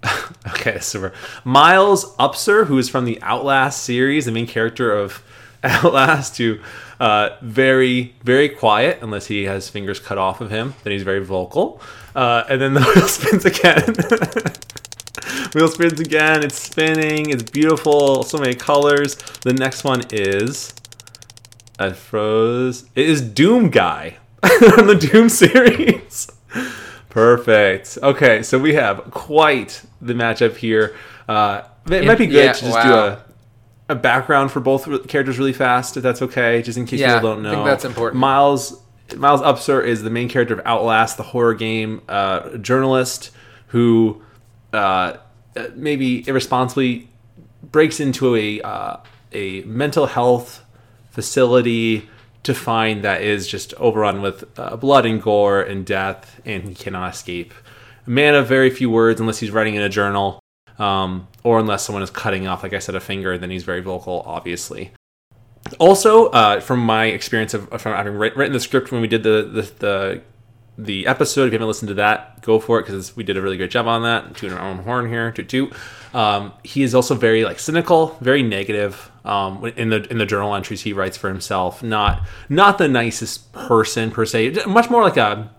[0.48, 1.12] okay, so
[1.44, 5.24] Miles Upshur, who is from the Outlast series, the main character of
[5.64, 6.60] Outlast, who
[7.00, 10.76] uh, very very quiet unless he has fingers cut off of him.
[10.84, 11.82] Then he's very vocal,
[12.16, 13.96] uh, and then the wheel spins again.
[15.54, 16.44] wheel spins again.
[16.44, 17.30] It's spinning.
[17.30, 18.24] It's beautiful.
[18.24, 19.16] So many colors.
[19.42, 20.74] The next one is.
[21.80, 22.86] I froze.
[22.96, 26.28] It is Doom Guy from the Doom series.
[27.18, 27.98] Perfect.
[28.04, 30.96] Okay, so we have quite the matchup here.
[31.28, 32.84] Uh, it might be good Yeah, to just wow.
[32.84, 33.26] do a,
[33.90, 37.34] a background for both characters really fast, if that's okay, just in case Yeah, people
[37.34, 37.56] don't I know.
[37.56, 38.20] think that's important.
[38.20, 38.80] Miles
[39.16, 43.32] Miles Upshur is the main character of Outlast, the horror game, uh, journalist
[43.70, 44.22] who
[44.72, 44.78] uh,
[45.56, 47.10] uh, maybe irresponsibly
[47.64, 48.98] breaks into a uh,
[49.34, 50.64] a mental health
[51.10, 52.08] facility
[52.44, 56.76] to find that is just overrun with uh, blood and gore and death, and he
[56.76, 57.54] cannot escape.
[58.06, 60.40] A man of very few words, unless he's writing in a journal,
[60.80, 63.38] um, or unless someone is cutting off, like I said, a finger.
[63.38, 64.92] Then he's very vocal, obviously.
[65.80, 69.44] Also, uh, from my experience of from having written the script when we did the
[69.44, 70.22] the, the
[70.78, 71.48] the episode.
[71.48, 73.72] If you haven't listened to that, go for it because we did a really great
[73.72, 74.36] job on that.
[74.36, 75.74] Tooting our own horn here, toot toot.
[76.14, 79.12] Um, he is also very like cynical, very negative.
[79.26, 83.52] Um, in the in the journal entries he writes for himself, not not the nicest
[83.52, 84.52] person per se.
[84.68, 85.52] Much more like a.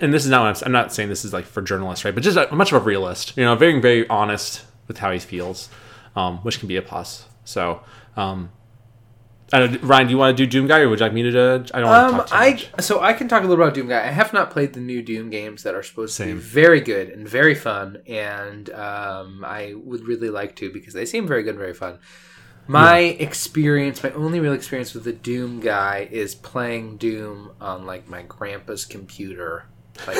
[0.00, 0.42] And this is not.
[0.42, 2.14] What I'm, I'm not saying this is like for journalists, right?
[2.14, 3.36] But just a, much of a realist.
[3.36, 5.68] You know, very very honest with how he feels,
[6.16, 7.26] um, which can be a plus.
[7.44, 7.80] So.
[8.16, 8.50] Um,
[9.52, 11.22] I don't, Ryan, do you want to do Doom Guy, or would you like me
[11.22, 11.30] to?
[11.30, 12.70] do- I don't want to Um, talk too I much.
[12.84, 14.02] so I can talk a little about Doom Guy.
[14.02, 17.10] I have not played the new Doom games that are supposed to be very good
[17.10, 21.50] and very fun, and um, I would really like to because they seem very good
[21.50, 21.98] and very fun.
[22.66, 28.08] My experience, my only real experience with the Doom Guy is playing Doom on like
[28.08, 29.66] my grandpa's computer,
[30.06, 30.16] like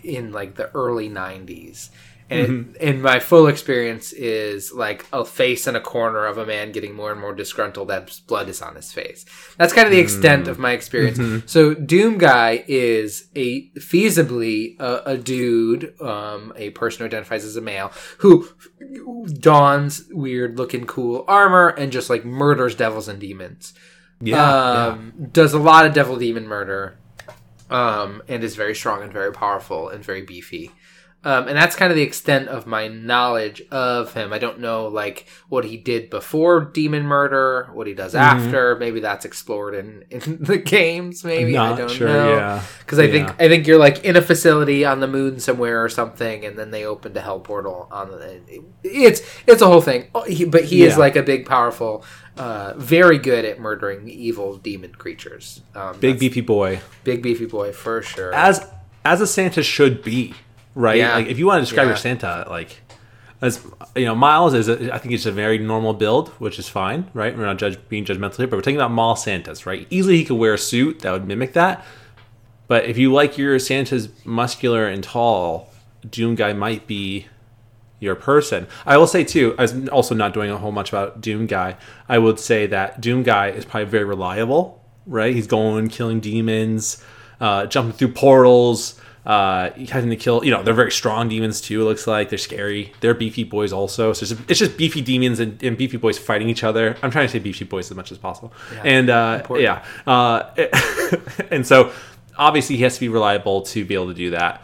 [0.04, 1.90] in like the early '90s.
[2.30, 6.72] And, and my full experience is like a face in a corner of a man
[6.72, 9.26] getting more and more disgruntled as blood is on his face.
[9.58, 11.18] That's kind of the extent of my experience.
[11.50, 17.56] So Doom Guy is a feasibly a, a dude, um, a person who identifies as
[17.56, 18.48] a male who
[19.38, 23.74] dons weird looking cool armor and just like murders devils and demons
[24.22, 26.96] yeah, um, does a lot of devil demon murder,
[27.70, 30.70] um, and is very strong and very powerful and very beefy.
[31.24, 34.32] Um, and that's kind of the extent of my knowledge of him.
[34.32, 38.74] I don't know like what he did before demon murder, what he does after.
[38.76, 41.22] Maybe that's explored in, in the games.
[41.22, 42.34] Maybe I Not don't sure, know.
[42.36, 42.62] yeah.
[42.80, 43.12] because I Yeah.
[43.26, 46.58] think I think you're like in a facility on the moon somewhere or something, and
[46.58, 48.40] then they open a hell portal on the.
[48.82, 50.08] It's it's a whole thing.
[50.14, 52.04] Oh, he- but he is like a big, powerful,
[52.36, 55.60] uh, very good at murdering evil demon creatures.
[55.76, 58.34] Um, big beefy boy, big beefy boy for sure.
[58.34, 58.66] as
[59.04, 60.34] as a Santa should be,
[60.74, 60.98] right?
[60.98, 61.14] Yeah.
[61.14, 61.90] Like if you want to describe Yeah.
[61.90, 62.80] your Santa, like
[63.40, 63.64] as
[63.96, 67.10] you know, Miles is a, I think it's a very normal build, which is fine,
[67.12, 67.36] right?
[67.36, 69.86] We're not judge, being judgmental here, but we're talking about mall Santas, right?
[69.90, 71.84] Easily he could wear a suit that would mimic that.
[72.68, 75.70] But if you like your Santas muscular and tall,
[76.08, 77.26] Doom Guy might be
[77.98, 78.66] your person.
[78.86, 81.76] I will say too, as also not doing a whole much about Doom Guy,
[82.08, 85.34] I would say that Doom Guy is probably very reliable, right?
[85.34, 87.02] He's going killing demons,
[87.40, 90.44] uh, jumping through portals, uh, having to kill.
[90.44, 91.80] You know, they're very strong demons too.
[91.80, 92.92] It looks like they're scary.
[93.00, 94.12] They're beefy boys also.
[94.12, 96.96] So it's just, it's just beefy demons and, and beefy boys fighting each other.
[97.02, 98.52] I'm trying to say beefy boys as much as possible.
[98.84, 100.50] And uh, yeah, uh,
[101.50, 101.92] and so
[102.36, 104.62] obviously he has to be reliable to be able to do that.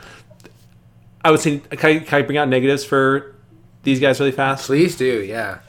[1.24, 3.36] I would say, can I, can I bring out negatives for
[3.82, 4.66] these guys really fast?
[4.66, 5.60] Please do, yeah.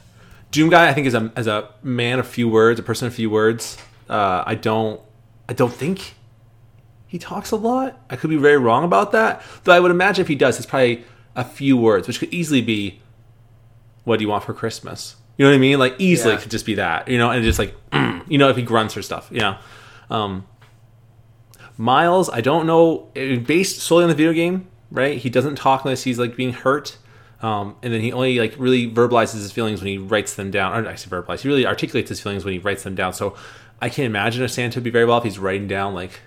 [0.52, 3.13] Doom guy, I think is a as a man of few words, a person of
[3.13, 3.78] few words.
[4.10, 4.99] Uh, I don't,
[5.47, 6.15] I don't think
[7.10, 8.00] he talks a lot.
[8.10, 9.41] I could be very wrong about that.
[9.63, 11.04] Though I would imagine if he does, it's probably
[11.36, 13.02] a few words, which could easily be,
[14.04, 15.80] "What do you want for Christmas?" You know what I mean?
[15.80, 16.39] Like easily Yeah.
[16.41, 17.08] could just be that.
[17.08, 17.76] You know, and just like,
[18.28, 19.28] you know, if he grunts or stuff.
[19.32, 19.58] You know,
[20.10, 20.45] um,
[21.78, 25.17] Miles, I don't know, eh, based solely on the video game, right?
[25.17, 26.98] He doesn't talk unless he's like being hurt.
[27.41, 30.74] Um, and then he only like really verbalizes his feelings when he writes them down.
[30.74, 31.39] Or I say verbalize.
[31.39, 33.13] He really articulates his feelings when he writes them down.
[33.13, 33.36] So
[33.82, 36.19] I can't imagine a Santa would be very well if he's writing down like,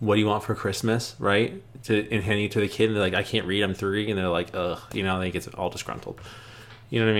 [0.00, 1.62] "What do you want for Christmas?" Right?
[1.84, 3.62] To and handing it to the kid, and they're like, "I can't read.
[3.62, 4.10] I'm three.
[4.10, 6.20] and they're like, "Ugh," you know, they get all disgruntled.
[6.90, 7.16] You know what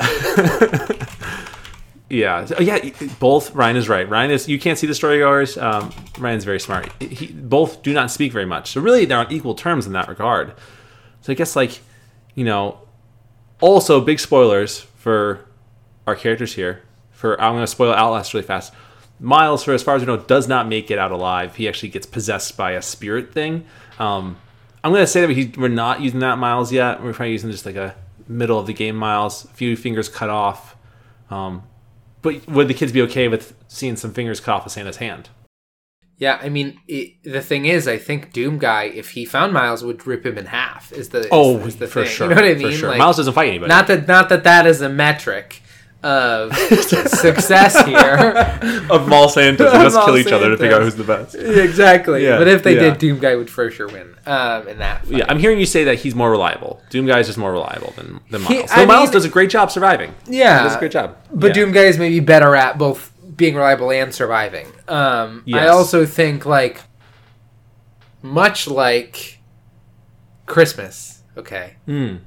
[0.00, 1.08] I mean?
[2.12, 2.90] Yeah, yeah.
[3.20, 4.06] Both Ryan is right.
[4.06, 4.46] Ryan is.
[4.46, 5.60] You can't see the storygoers.
[5.60, 6.92] Um, Ryan's very smart.
[7.00, 8.72] He, both do not speak very much.
[8.72, 10.52] So really, they're on equal terms in that regard.
[11.22, 11.80] So I guess like,
[12.34, 12.82] you know,
[13.62, 15.46] also big spoilers for
[16.06, 16.82] our characters here.
[17.12, 18.74] For I'm going to spoil Outlast really fast.
[19.22, 21.56] Miles, for as far as we know, does not make it out alive.
[21.56, 23.64] He actually gets possessed by a spirit thing.
[23.98, 24.36] Um,
[24.84, 27.02] I'm going to say that he, we're not using that Miles yet.
[27.02, 27.94] We're probably using just like a
[28.28, 29.44] middle of the game Miles.
[29.44, 30.76] A few fingers cut off.
[31.30, 31.62] Um,
[32.20, 35.28] but would the kids be okay with seeing some fingers cut off of Santa's hand?
[36.18, 39.82] Yeah, I mean, it, the thing is, I think Doom Guy, if he found Miles,
[39.82, 40.92] would rip him in half.
[40.92, 42.12] Is the is- Oh, is the for thing.
[42.12, 42.28] sure.
[42.28, 42.72] You know what I mean?
[42.76, 42.90] sure.
[42.90, 43.68] Like, Miles doesn't fight anybody.
[43.70, 45.62] not that not that that is a metric
[46.02, 48.86] of success here.
[48.90, 51.34] of mall Santas who Of just kill each other to figure out who's the best.
[51.34, 52.24] exactly.
[52.24, 52.80] Yeah, but if they yeah.
[52.90, 55.06] did, Doom Guy would for sure win um, in that.
[55.06, 55.18] Fight.
[55.18, 56.82] Yeah, I'm hearing you say that he's more reliable.
[56.90, 58.70] Doom Guy is just more reliable than, than He- Miles.
[58.72, 60.14] I Though Miles mean- does a great job surviving.
[60.26, 60.58] Yeah.
[60.58, 61.16] He does a great job.
[61.32, 61.52] But Yeah.
[61.54, 64.66] Doom Guy is maybe better at both being reliable and surviving.
[64.88, 66.80] Um, I also think like
[68.22, 69.38] much like
[70.46, 71.11] Christmas.
[71.36, 71.74] Okay,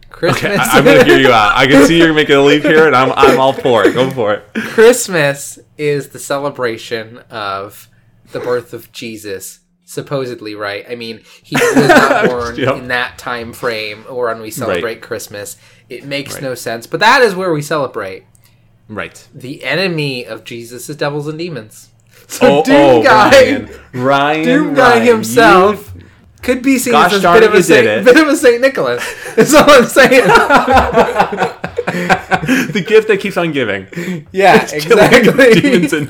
[0.09, 0.41] Christmas.
[0.41, 0.45] Hmm.
[0.45, 1.55] Okay, I, am gonna hear you out.
[1.55, 3.93] I can see you're making a leap here, and I'm I'm all for it.
[3.93, 4.45] Go for it.
[4.55, 7.87] Christmas is the celebration of
[8.31, 10.85] the birth of Jesus, supposedly, right?
[10.89, 12.77] I mean, he was not born Yep.
[12.77, 15.01] in that time frame or when we celebrate Right.
[15.01, 15.57] Christmas.
[15.87, 16.43] It makes Right.
[16.43, 18.23] no sense, but that is where we celebrate.
[18.89, 19.27] Right.
[19.35, 21.89] The enemy of Jesus is devils and demons.
[22.27, 25.93] So Oh, Doom oh, Guy, Ryan, Ryan, Doom Guy Ryan, himself
[26.45, 28.05] could be seen Gosh as a darn bit it, of a you Saint, it.
[28.05, 29.03] bit of a Saint Nicholas.
[29.35, 30.27] That's all I'm saying.
[32.71, 33.87] the gift that keeps on giving.
[34.31, 35.61] yeah, Killing exactly.
[35.61, 36.09] demons and-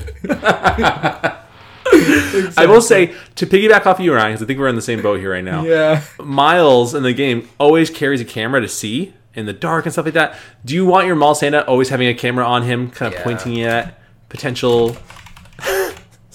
[2.57, 4.81] I will say to piggyback off of you, Ryan, because I think we're in the
[4.81, 5.63] same boat here right now.
[5.63, 6.01] yeah.
[6.19, 10.05] Miles in the game always carries a camera to see in the dark and stuff
[10.05, 10.37] like that.
[10.65, 13.23] Do you want your mall Santa always having a camera on him, kind of Yeah.
[13.23, 14.97] pointing at potential?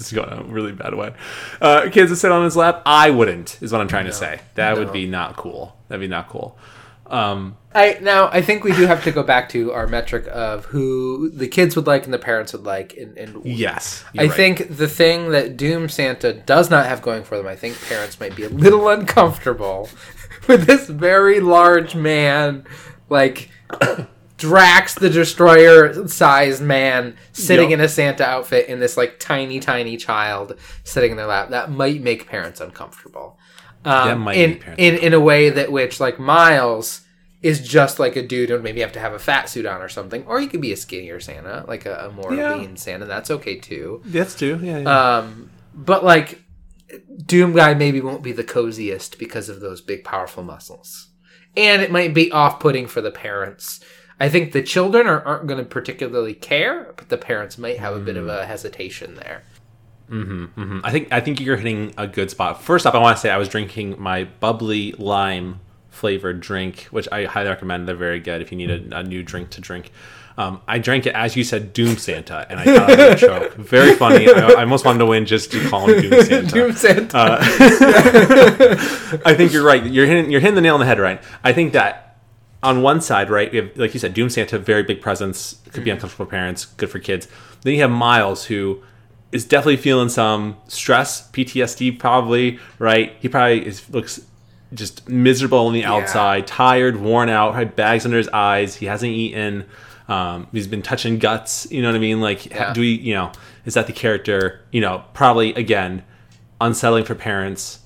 [0.00, 1.12] This is going a really bad way.
[1.60, 2.82] Uh, kids that sit on his lap.
[2.86, 3.58] I wouldn't.
[3.60, 4.40] Is what I'm trying to say.
[4.54, 5.76] That would be not cool.
[5.88, 6.58] That'd be not cool.
[7.06, 10.64] Um, I now I think we do have to go back to our metric of
[10.66, 14.32] who the kids would like and the parents would like, and, and yes, I right.
[14.32, 18.18] think the thing that Doom Santa does not have going for them, I think parents
[18.20, 19.88] might be a little uncomfortable
[20.48, 22.64] with this very large man,
[23.08, 23.50] like
[24.40, 27.78] Drax the Destroyer sized man sitting Yep.
[27.78, 31.50] in a Santa outfit in this like tiny, tiny child sitting in their lap.
[31.50, 33.38] That might make parents uncomfortable.
[33.84, 37.02] Um, That might in, make parents in in a way that which like Miles
[37.42, 39.88] is just like a dude and maybe have to have a fat suit on or
[39.88, 42.54] something, or you could be a skinnier Santa, like a, a more Yeah.
[42.56, 43.04] lean Santa.
[43.06, 44.02] That's okay too.
[44.04, 44.58] that's true.
[44.62, 45.16] Yeah, yeah.
[45.18, 46.42] Um, but like
[47.24, 51.08] Doom guy maybe won't be the coziest because of those big powerful muscles,
[51.56, 53.80] and it might be off-putting for the parents.
[54.20, 57.96] I think the children are, aren't going to particularly care, but the parents might have
[57.96, 59.42] a bit of a hesitation there.
[60.10, 60.80] Mhm.
[60.84, 62.62] I think I think you're hitting a good spot.
[62.62, 67.08] First off, I want to say I was drinking my bubbly lime flavored drink, which
[67.12, 67.86] I highly recommend.
[67.86, 69.92] They're very good if you need a, a new drink to drink.
[70.36, 73.54] Um, I drank it as you said, Doom Santa, and I thought I was.
[73.56, 74.26] Very funny.
[74.28, 76.46] I, I almost wanted to win just to call him Doom Santa.
[76.54, 77.38] Doom Santa.
[79.24, 79.84] I think you're right.
[79.84, 81.22] You're hitting you're hitting the nail on the head, right?
[81.44, 82.09] I think that
[82.62, 85.84] on one side, right, we have like you said, Doom Santa, very big presence, could
[85.84, 87.26] be uncomfortable for parents, good for kids.
[87.62, 88.82] Then you have Miles, who
[89.32, 93.14] is definitely feeling some stress, PTSD, probably, right?
[93.20, 94.20] He probably is looks
[94.74, 98.76] just miserable on the outside, tired, worn out, had bags under his eyes.
[98.76, 99.64] He hasn't eaten.
[100.08, 101.70] Um, he's been touching guts.
[101.70, 102.20] You know what I mean?
[102.20, 102.72] Like, Yeah.
[102.72, 102.88] do we?
[102.92, 103.32] You know,
[103.64, 104.60] is that the character?
[104.72, 106.02] You know, probably again,
[106.60, 107.79] unsettling for parents.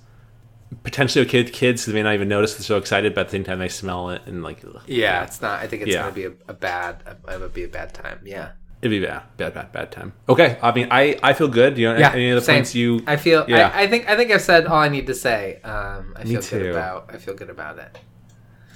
[0.82, 2.54] Potentially okay with kids because they may not even notice.
[2.54, 4.82] They're so excited, but at the same time they smell it and like, ugh.
[4.86, 5.60] yeah, it's not.
[5.60, 6.02] I think it's Yeah.
[6.02, 7.02] going to be a, a bad.
[7.30, 8.20] It would be a bad time.
[8.24, 8.52] Yeah.
[8.82, 10.12] it'd be bad, bad, bad, bad time.
[10.28, 11.78] Okay, I mean, I I feel good.
[11.78, 12.56] You know Yeah, any other same.
[12.56, 13.00] points you?
[13.06, 13.44] I feel.
[13.48, 13.70] Yeah.
[13.74, 14.08] I, I think.
[14.08, 15.60] I think I've said all I need to say.
[15.62, 16.70] Um, I Me feel good too.
[16.70, 17.10] about.
[17.12, 17.98] I feel good about it.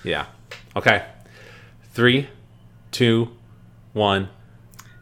[0.04, 0.26] Yeah.
[0.76, 1.04] Okay.
[1.92, 2.28] Three,
[2.90, 3.30] two,
[3.92, 4.28] one.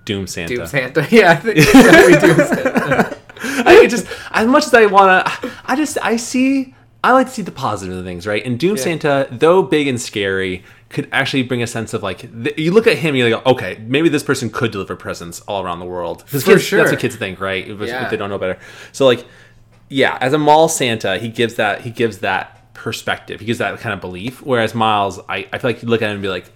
[0.05, 0.55] Doom Santa.
[0.55, 1.07] Doom Santa.
[1.11, 3.17] Yeah, I think it's Doom Santa.
[3.69, 6.75] I just as much as I want to, I just I see
[7.07, 8.45] I like to see the positive of things, right?
[8.45, 8.83] And Doom Yeah.
[8.83, 12.87] Santa, though big and scary, could actually bring a sense of like th- you look
[12.87, 16.25] at him, you go, okay, maybe this person could deliver presents all around the world.
[16.31, 16.79] 'Cause For kids- sure.
[16.81, 17.67] that's what kids think, right?
[17.69, 18.59] If, if they don't know better.
[18.93, 19.25] So like,
[19.89, 23.79] yeah, as a mall Santa, he gives that he gives that perspective, he gives that
[23.81, 24.43] kind of belief.
[24.43, 26.47] Whereas Miles, I, I feel like you look at him and be like,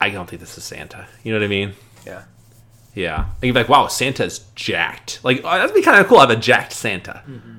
[0.00, 1.06] I don't think this is Santa.
[1.22, 1.72] You know what I mean?
[2.06, 2.22] Yeah.
[2.94, 3.16] Yeah.
[3.24, 5.20] And you're like, wow, Santa's jacked.
[5.22, 6.18] Like, oh, that'd be kind of cool.
[6.18, 7.22] I have a jacked Santa.
[7.28, 7.58] Mm-hmm.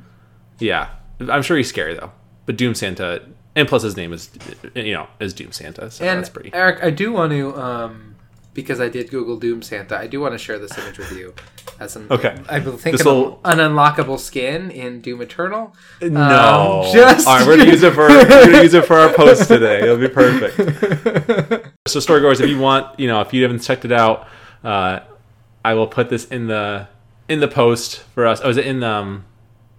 [0.60, 0.89] Yeah.
[1.30, 2.12] I'm sure he's scary, though.
[2.46, 3.24] But Doom Santa,
[3.56, 4.30] and plus his name is,
[4.76, 5.92] you know, is Doom Santa.
[5.92, 6.52] So And that's pretty.
[6.54, 8.16] Eric, I do want to, um,
[8.54, 11.34] because I did Google Doom Santa, I do want to share this image with you.
[11.80, 12.36] As an, Okay.
[12.50, 15.76] I think This an, unlockable skin in Doom Eternal.
[16.02, 16.84] No.
[16.86, 19.14] Um, just- All right, we're gonna use it for we're gonna use it for our
[19.14, 19.82] post today.
[19.82, 20.56] It'll be perfect.
[21.88, 24.28] so, storygoers, if you want, you know, if you haven't checked it out,
[24.64, 25.00] uh,
[25.64, 26.88] I will put this in the
[27.30, 28.42] in the post for us.
[28.44, 29.26] Oh, is it in um,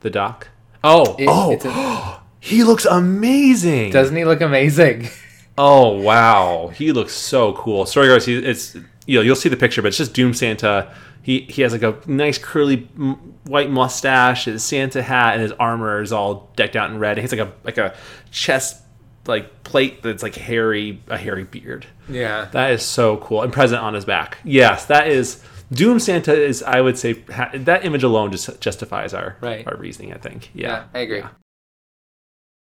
[0.00, 0.48] the doc?
[0.84, 3.92] Oh, It- oh, it's a- he looks amazing.
[3.92, 5.08] Doesn't he look amazing?
[5.58, 7.84] Oh wow, he looks so cool.
[7.84, 8.74] Storygoers, he, it's
[9.06, 10.90] you know you'll see the picture, but it's just Doom Santa.
[11.20, 15.52] He he has like a nice curly m- white mustache, his Santa hat, and his
[15.52, 17.18] armor is all decked out in red.
[17.18, 17.94] He has like a like a
[18.30, 18.80] chest
[19.26, 21.84] like plate that's like hairy a hairy beard.
[22.08, 22.46] Yeah.
[22.52, 24.38] That is so cool, and present on his back.
[24.44, 26.34] Yes, that is Doom Santa.
[26.34, 29.66] Is I would say ha- that image alone just justifies our Right.
[29.66, 30.12] our reasoning.
[30.12, 30.50] I think.
[30.54, 30.84] yeah, Yeah.
[30.94, 31.22] I agree.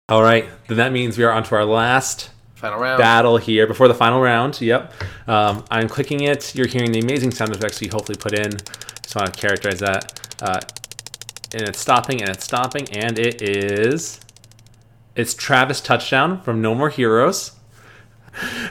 [0.09, 2.99] All right, then that means we are on to our last Final round.
[2.99, 4.59] battle here before the final round.
[4.59, 4.93] Yep.
[5.27, 6.53] Um, I'm clicking it.
[6.55, 8.51] You're hearing the amazing sound effects we hopefully put in.
[9.01, 10.19] Just want to characterize that.
[10.41, 10.59] Uh,
[11.53, 14.19] and it's stopping and it's stopping and it is.
[15.15, 17.51] It's Travis touchdown from No More Heroes.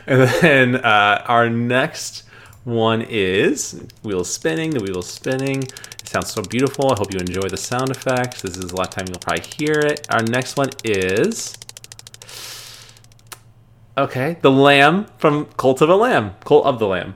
[0.07, 2.25] And then uh, our next
[2.65, 4.71] one is wheels spinning.
[4.71, 5.63] The wheels spinning.
[5.65, 6.93] It sounds so beautiful.
[6.93, 8.43] I hope you enjoy the sound effects.
[8.43, 10.07] This is the last time you'll probably hear it.
[10.11, 11.57] Our next one is.
[13.99, 16.35] Okay, the Lamb from Cult of a Lamb.
[16.45, 17.15] Cult of the Lamb.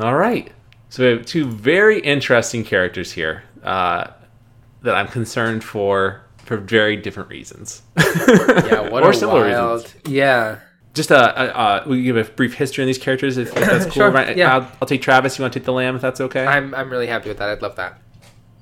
[0.00, 0.52] All right.
[0.90, 4.08] So we have two very interesting characters here uh,
[4.82, 7.82] that I'm concerned for for very different reasons.
[8.66, 9.92] Yeah, what Or a similar wild.
[10.06, 10.58] Yeah.
[10.94, 13.84] Just uh, uh, uh, we give a brief history on these characters if, if that's
[13.86, 13.92] cool.
[13.92, 14.36] Sure, right?
[14.36, 14.54] yeah.
[14.56, 15.38] I'll, I'll take Travis.
[15.38, 16.44] You want to take the Lamb if that's okay?
[16.46, 17.48] I'm, I'm really happy with that.
[17.48, 17.98] I'd love that.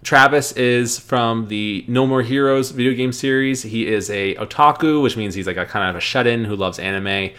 [0.03, 3.63] Travis is from the No More Heroes video game series.
[3.63, 6.79] He is a otaku, which means he's like a kind of a shut-in who loves
[6.79, 7.33] anime.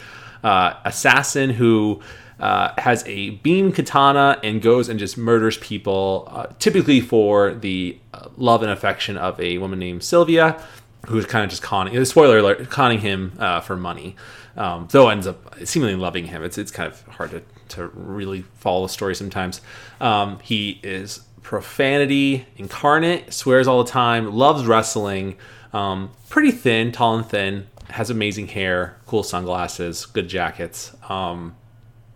[0.44, 2.02] uh, assassin who
[2.39, 7.98] uh, has a beam katana and goes and just murders people, uh, typically for the
[8.14, 10.62] uh, love and affection of a woman named Sylvia,
[11.08, 12.04] who's kind of just conning.
[12.06, 14.16] Spoiler alert: conning him uh, for money.
[14.58, 16.43] Um, though ends up seemingly loving him.
[16.43, 19.62] It's it's kind of hard to, to really follow the story sometimes.
[19.99, 25.38] Um, he is profanity incarnate, swears all the time, loves wrestling,
[25.74, 31.56] um, pretty thin, tall and thin, has amazing hair, cool sunglasses, good jackets, um,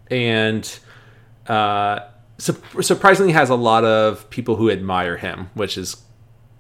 [0.10, 0.80] and
[1.48, 2.00] uh,
[2.38, 5.98] su- surprisingly has a lot of people who admire him, which is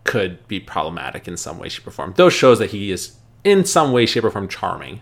[0.05, 2.13] could be problematic in some way, shape, or form.
[2.15, 5.01] Though shows that he is in some way, shape, or form charming.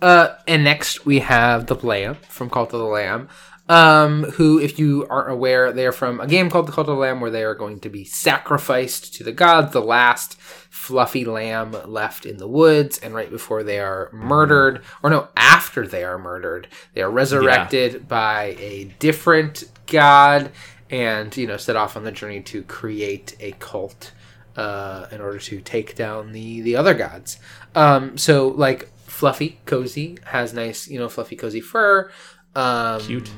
[0.00, 3.28] Uh, and next we have the Lamb from Cult of the Lamb,
[3.68, 6.96] um, who, if you aren't aware, they are from a game called the Cult of
[6.96, 11.24] the Lamb, where they are going to be sacrificed to the gods, the last fluffy
[11.24, 16.04] lamb left in the woods, and right before they are murdered, or no, after they
[16.04, 20.52] are murdered, they are resurrected by a different god,
[20.90, 24.12] and you know, set off on the journey to create a cult.
[24.56, 27.38] Uh, in order to take down the the other gods,
[27.74, 32.10] um, so like fluffy, cozy, has nice, you know, fluffy, cozy fur.
[32.54, 33.30] Um, Cute.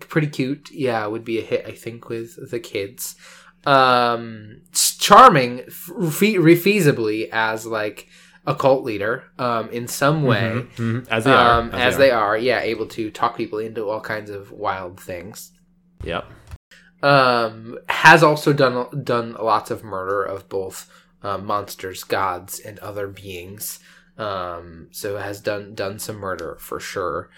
[0.00, 0.70] Pretty cute.
[0.70, 3.16] Yeah, would be a hit, I think, with the kids.
[3.64, 4.60] Um,
[4.98, 8.08] charming, f- fe- feasibly as like
[8.46, 11.60] a cult leader, um, in some way, Mhm, As they are.
[11.60, 12.36] um, as, they, are.
[12.36, 15.52] Yeah, able to talk people into all kinds of wild things.
[16.04, 16.26] Yep.
[17.02, 20.90] Um, has also done done lots of murder of both
[21.22, 23.78] uh, monsters, gods, and other beings.
[24.18, 27.28] Um, so has done done some murder for sure.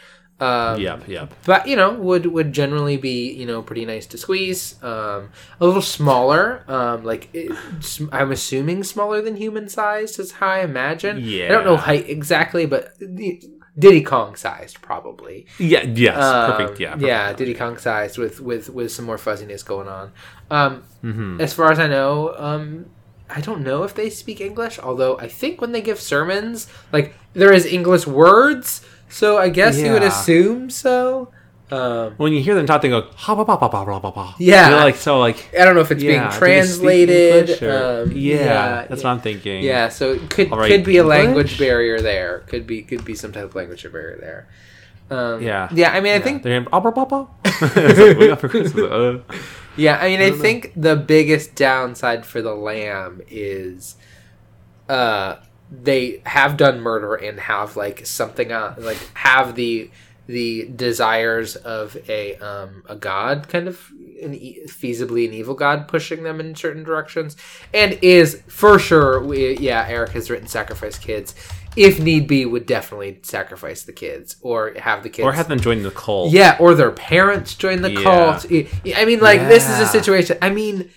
[0.40, 1.08] Um, Yep.
[1.08, 1.34] Yep.
[1.46, 5.30] but you know would would generally be you know pretty nice to squeeze um
[5.60, 7.50] a little smaller um like it,
[8.12, 11.46] i'm assuming smaller than human sized is how i imagine Yeah.
[11.46, 13.42] i don't know height exactly but the-
[13.78, 15.82] diddy kong sized probably Yeah.
[15.84, 16.16] Yes.
[16.22, 16.80] um, perfect.
[16.80, 16.90] Yeah.
[16.94, 17.06] Perfect.
[17.06, 20.12] yeah diddy kong sized with with with some more fuzziness going on
[20.50, 21.40] um Mhm.
[21.40, 22.86] as far as i know um
[23.30, 27.12] I don't know if they speak English, although I think when they give sermons, like
[27.34, 31.30] there is English words, so I guess you would assume so.
[31.70, 34.10] Um, When you hear them talk, they go ha ba ba ba ba ba ba
[34.10, 34.34] ba.
[34.38, 34.70] Yeah.
[34.70, 35.50] They're like so like.
[35.58, 37.62] I don't know if it's yeah, being do they speak translated.
[37.62, 39.62] Um, yeah, that's what I'm thinking.
[39.62, 41.58] Yeah, so it could All right, could be a language English?
[41.58, 42.40] barrier there.
[42.46, 44.48] Could be could be some type of language barrier there.
[45.10, 45.68] Um, Yeah.
[45.72, 45.92] yeah.
[45.92, 47.26] I mean, I think they're ah, ba, ba, ba.
[47.44, 48.84] It's like, we got for Christmas.
[48.84, 49.20] Uh,
[49.76, 53.94] Yeah, I mean, I think the biggest downside for the lamb is,
[54.88, 55.36] uh,
[55.70, 59.90] they have done murder and have like something on, like have the
[60.28, 63.90] the desires of a um a god kind of
[64.22, 67.34] an e- feasibly an evil god pushing them in certain directions
[67.72, 71.34] and is for sure we, yeah eric has written sacrifice kids
[71.76, 75.60] if need be would definitely sacrifice the kids or have the kids or have them
[75.60, 76.32] join the cult.
[76.32, 78.02] yeah, or their parents join the Yeah.
[78.02, 78.46] cult.
[78.96, 80.38] I mean, like this is a situation.
[80.42, 80.90] I mean,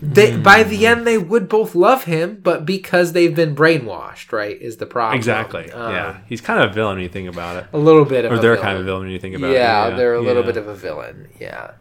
[0.00, 4.60] they by the end they would both love him, but because they've been brainwashed, right,
[4.60, 5.16] is the problem.
[5.16, 5.70] Exactly.
[5.72, 6.18] Um, yeah.
[6.28, 7.66] He's kind of a villain when you think about it.
[7.72, 8.62] a little bit of Or they're villain.
[8.64, 9.90] kind of a villain when you think about yeah, it.
[9.90, 10.46] Yeah, they're a little yeah.
[10.46, 11.28] bit of a villain.
[11.40, 11.72] Yeah,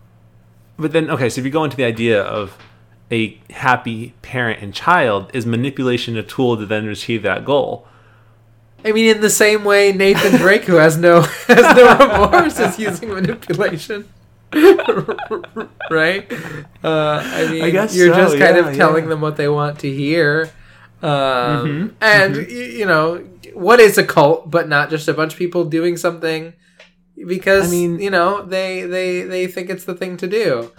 [0.80, 2.58] But then, okay, so if you go into the idea of
[3.12, 7.88] a happy parent and child, is manipulation a tool to then achieve that goal?
[8.84, 12.80] I mean, in the same way, Nathan Drake, who has no has no remorse, is
[12.80, 14.08] using manipulation.
[15.92, 16.32] right?
[16.84, 19.10] Uh, I mean, I guess you're so, just kind yeah, of telling yeah.
[19.10, 20.50] them what they want to hear.
[21.02, 22.44] Um, Mhm, And, y
[22.80, 23.24] you know,
[23.54, 26.54] what is a cult but not just a bunch of people doing something
[27.28, 30.72] because, I mean- you know, they, they, they think it's the thing to do.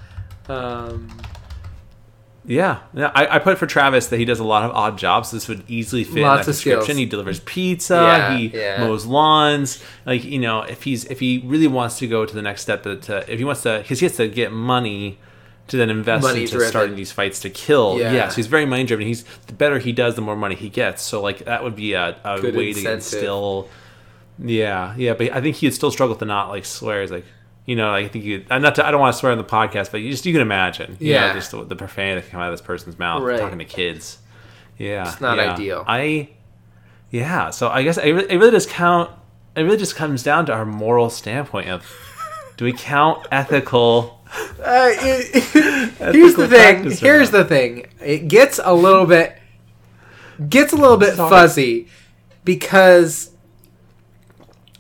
[0.48, 1.08] Um,
[2.49, 3.12] Yeah, yeah.
[3.14, 5.30] I, I put for Travis that he does a lot of odd jobs.
[5.30, 6.82] This would easily fit Lots in of that description.
[6.84, 6.99] skills.
[6.99, 7.94] He delivers pizza.
[7.94, 8.78] Yeah, he yeah.
[8.78, 9.84] mows lawns.
[10.07, 12.82] Like you know, if he's if he really wants to go to the next step,
[12.84, 15.18] to, to uh, if he wants to, because he has to get money
[15.66, 16.68] to then invest Money into driven.
[16.70, 17.99] starting these fights to kill.
[17.99, 18.12] Yeah.
[18.14, 18.28] Yeah.
[18.30, 19.07] so he's very money driven.
[19.07, 21.03] He's the better he does, the more money he gets.
[21.03, 22.84] So like that would be a, a Good way incentive.
[22.84, 23.68] to instill.
[24.38, 27.01] Yeah, yeah, but I think he'd still struggle to not like swear.
[27.03, 27.26] He's like,
[27.68, 28.46] you know, I think you.
[28.48, 28.76] I'm not.
[28.76, 30.96] To, I don't want to swear on the podcast, but you just you can imagine.
[30.98, 31.28] You Yeah.
[31.28, 33.38] know, just the, the profanity that can come out of this person's mouth Right.
[33.38, 34.18] talking to kids.
[34.78, 35.52] Yeah, It's not yeah.
[35.52, 35.84] ideal.
[35.86, 36.30] I.
[37.10, 39.10] Yeah, so I guess it really, it really does count.
[39.54, 41.84] It really just comes down to our moral standpoint of,
[42.56, 44.22] do we count ethical?
[44.62, 46.90] Uh, here's the thing.
[46.90, 47.86] Here's the thing.
[48.00, 49.36] It gets a little bit
[50.48, 51.28] gets a little bit Sorry.
[51.30, 51.88] fuzzy
[52.44, 53.30] because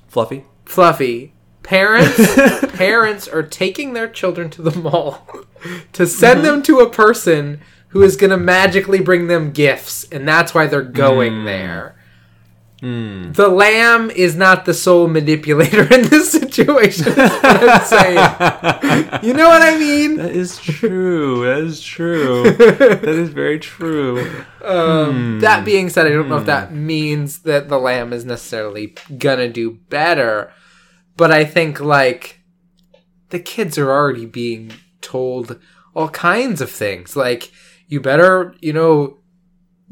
[0.08, 0.44] Fluffy.
[0.64, 1.32] fluffy
[1.68, 2.34] parents
[2.76, 5.28] parents are taking their children to the mall
[5.92, 10.26] to send them to a person who is going to magically bring them gifts and
[10.26, 11.44] that's why they're going Mm.
[11.44, 11.94] there.
[12.80, 17.12] The lamb is not the sole manipulator in this situation.
[17.16, 18.16] I'm saying.
[19.24, 20.16] You know what I mean?
[20.16, 21.44] That is true.
[21.44, 22.44] That is true.
[22.52, 24.44] that is very true.
[24.62, 28.94] Um, That being said, I don't know if that means that the lamb is necessarily
[29.18, 30.52] gonna do better,
[31.18, 32.40] but I think like
[33.28, 35.58] the kids are already being told
[35.94, 37.16] all kinds of things.
[37.16, 37.50] Like
[37.88, 39.18] you better, you know,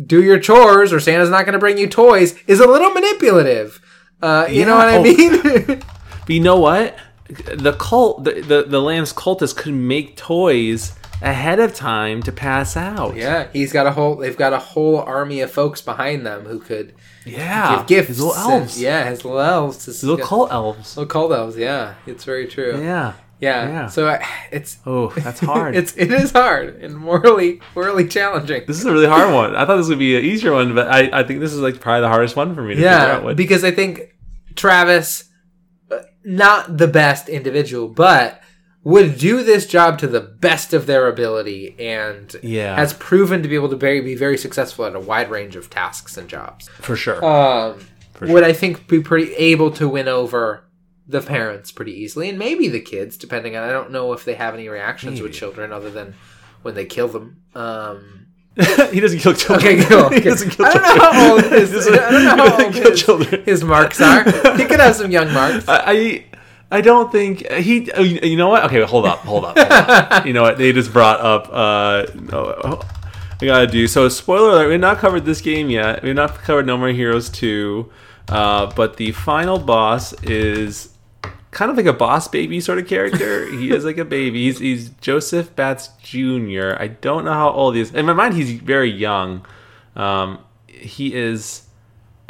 [0.03, 3.83] do your chores or Santa's not gonna bring you toys is a little manipulative.
[4.23, 5.67] Uh, you know what I mean?
[5.67, 5.85] But
[6.29, 6.97] you know what?
[7.29, 12.77] The cult, the, the, the lamb's cultists could make toys ahead of time to pass
[12.77, 13.17] out.
[13.17, 14.17] yeah, he's got a whole.
[14.17, 16.95] They've got a whole army of folks behind them who could
[17.27, 17.79] Yeah.
[17.79, 18.09] give gifts.
[18.09, 18.81] His little and- elves.
[18.81, 19.85] yeah, his little elves.
[19.87, 20.97] His little cult elves.
[20.97, 21.57] Little cult elves.
[21.57, 22.81] Yeah, it's very true.
[22.83, 23.15] Yeah.
[23.39, 23.69] Yeah.
[23.69, 23.87] Yeah.
[23.89, 25.77] So I, it's Oh, that's hard.
[25.77, 28.63] it's it is hard and morally morally challenging.
[28.67, 29.55] this is a really hard one.
[29.55, 31.79] I thought this would be an easier one, but I, I think this is like
[31.81, 33.37] probably the hardest one for me to figure Yeah, out what.
[33.37, 34.15] because I think
[34.55, 35.25] Travis,
[35.91, 38.41] uh, not the best individual, but
[38.87, 42.77] would do this job to the best of their ability and Yeah.
[42.77, 45.69] has proven to be able to very, be very successful at a wide range of
[45.69, 46.69] tasks and jobs.
[46.81, 47.19] for sure.
[47.25, 47.81] Um,
[48.15, 50.63] For would I think be pretty able to win over
[51.09, 53.69] the parents pretty easily, and maybe the kids, depending on.
[53.69, 56.15] I don't know if they have any reactions with children other than
[56.63, 57.39] when they kill them.
[57.57, 58.27] Um,
[58.93, 59.81] he doesn't kill children.
[59.81, 60.09] Okay, cool.
[60.19, 60.99] he doesn't kill I don't children.
[60.99, 62.65] know how old his, I don't know how
[63.15, 64.23] old his, his marks are.
[64.57, 65.67] He could have some young marks.
[65.69, 66.25] I, I
[66.71, 67.91] I don't think he.
[67.93, 68.65] oh, You know what?
[68.65, 69.57] Okay, hold up, hold up.
[69.57, 70.27] Hold up.
[70.27, 70.59] you know what?
[70.59, 71.49] They just brought up.
[71.53, 72.81] Uh, no,
[73.41, 74.09] I gotta do so.
[74.09, 76.03] Spoiler alert: We've not covered this game yet.
[76.03, 77.91] We've not covered No More Heroes two,
[78.29, 80.93] uh, but the final boss is
[81.53, 83.47] kind of like a boss baby sort of character.
[83.51, 84.45] he is like a baby.
[84.45, 86.75] He's, he's Jasper Batts Jr.
[86.79, 87.95] I don't know how old he is.
[87.95, 89.47] In my mind, he's very young.
[89.95, 91.63] Um, he is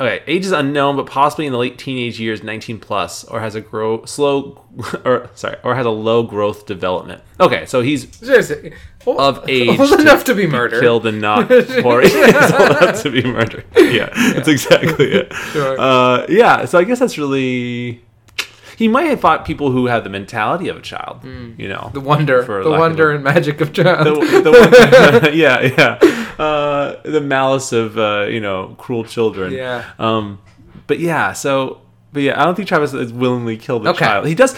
[0.00, 0.22] okay.
[0.26, 3.60] Age is unknown, but possibly in the late teenage years, 19 plus, or has a
[3.60, 4.64] grow slow,
[5.04, 7.22] or sorry, or has a low growth development.
[7.40, 8.06] Okay, so he's.
[9.06, 10.80] Old, of age Old enough to be murdered.
[10.80, 13.64] killed and not or old enough to be murdered.
[13.76, 15.32] Yeah, that's exactly it.
[15.52, 15.78] Sure.
[15.78, 18.02] Uh, yeah, so I guess that's really.
[18.76, 21.22] He might have fought people who had the mentality of a child.
[21.24, 21.90] You know.
[21.94, 22.42] The wonder.
[22.42, 24.06] for The wonder a- and magic of child.
[24.06, 25.98] the, the yeah, yeah,
[26.38, 29.52] uh, the malice of uh, you know cruel children.
[29.52, 29.84] Yeah.
[29.98, 30.40] Um,
[30.86, 31.80] but yeah, so
[32.12, 34.06] but yeah, I don't think Travis is willingly killed the Okay.
[34.06, 34.26] child.
[34.26, 34.54] He does.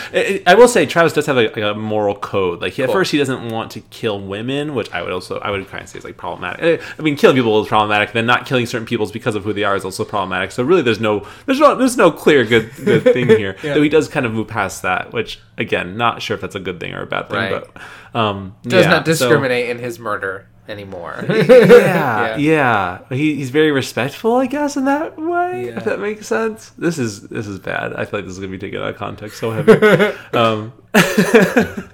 [0.46, 2.60] I, will say Travis does have like, a moral code.
[2.60, 5.50] Like he, at first he doesn't want to kill women, which I would also I
[5.50, 6.80] would kind of say is like problematic.
[6.98, 8.12] I mean, killing people is problematic.
[8.12, 10.52] Then not killing certain people because of who they are is also problematic.
[10.52, 13.56] So really, there's no there's no there's no clear good good thing here.
[13.64, 13.74] Yeah.
[13.74, 16.60] Though he does kind of move past that, which again, not sure if that's a
[16.60, 17.64] good thing or a bad thing, Right.
[18.12, 21.24] but um, Does yeah, not so- discriminate in his murder anymore.
[21.28, 22.98] yeah, yeah.
[23.10, 25.66] He, he's very respectful, I guess, in that way.
[25.66, 25.76] Yeah.
[25.78, 26.70] If that makes sense.
[26.70, 27.94] This is this is bad.
[27.94, 29.72] I feel like this is gonna be taken out of context so heavy.
[30.36, 30.72] um,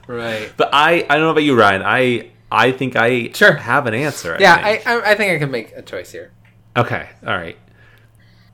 [0.07, 0.53] Right.
[0.57, 1.83] but I I don't know about you, Ryan.
[1.85, 3.53] I I think I Sure.
[3.55, 4.37] have an answer.
[4.39, 4.87] Yeah, think.
[4.87, 6.33] I, I, I think I can make a choice here.
[6.77, 7.09] okay.
[7.27, 7.57] All right.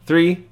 [0.07, 0.47] Three,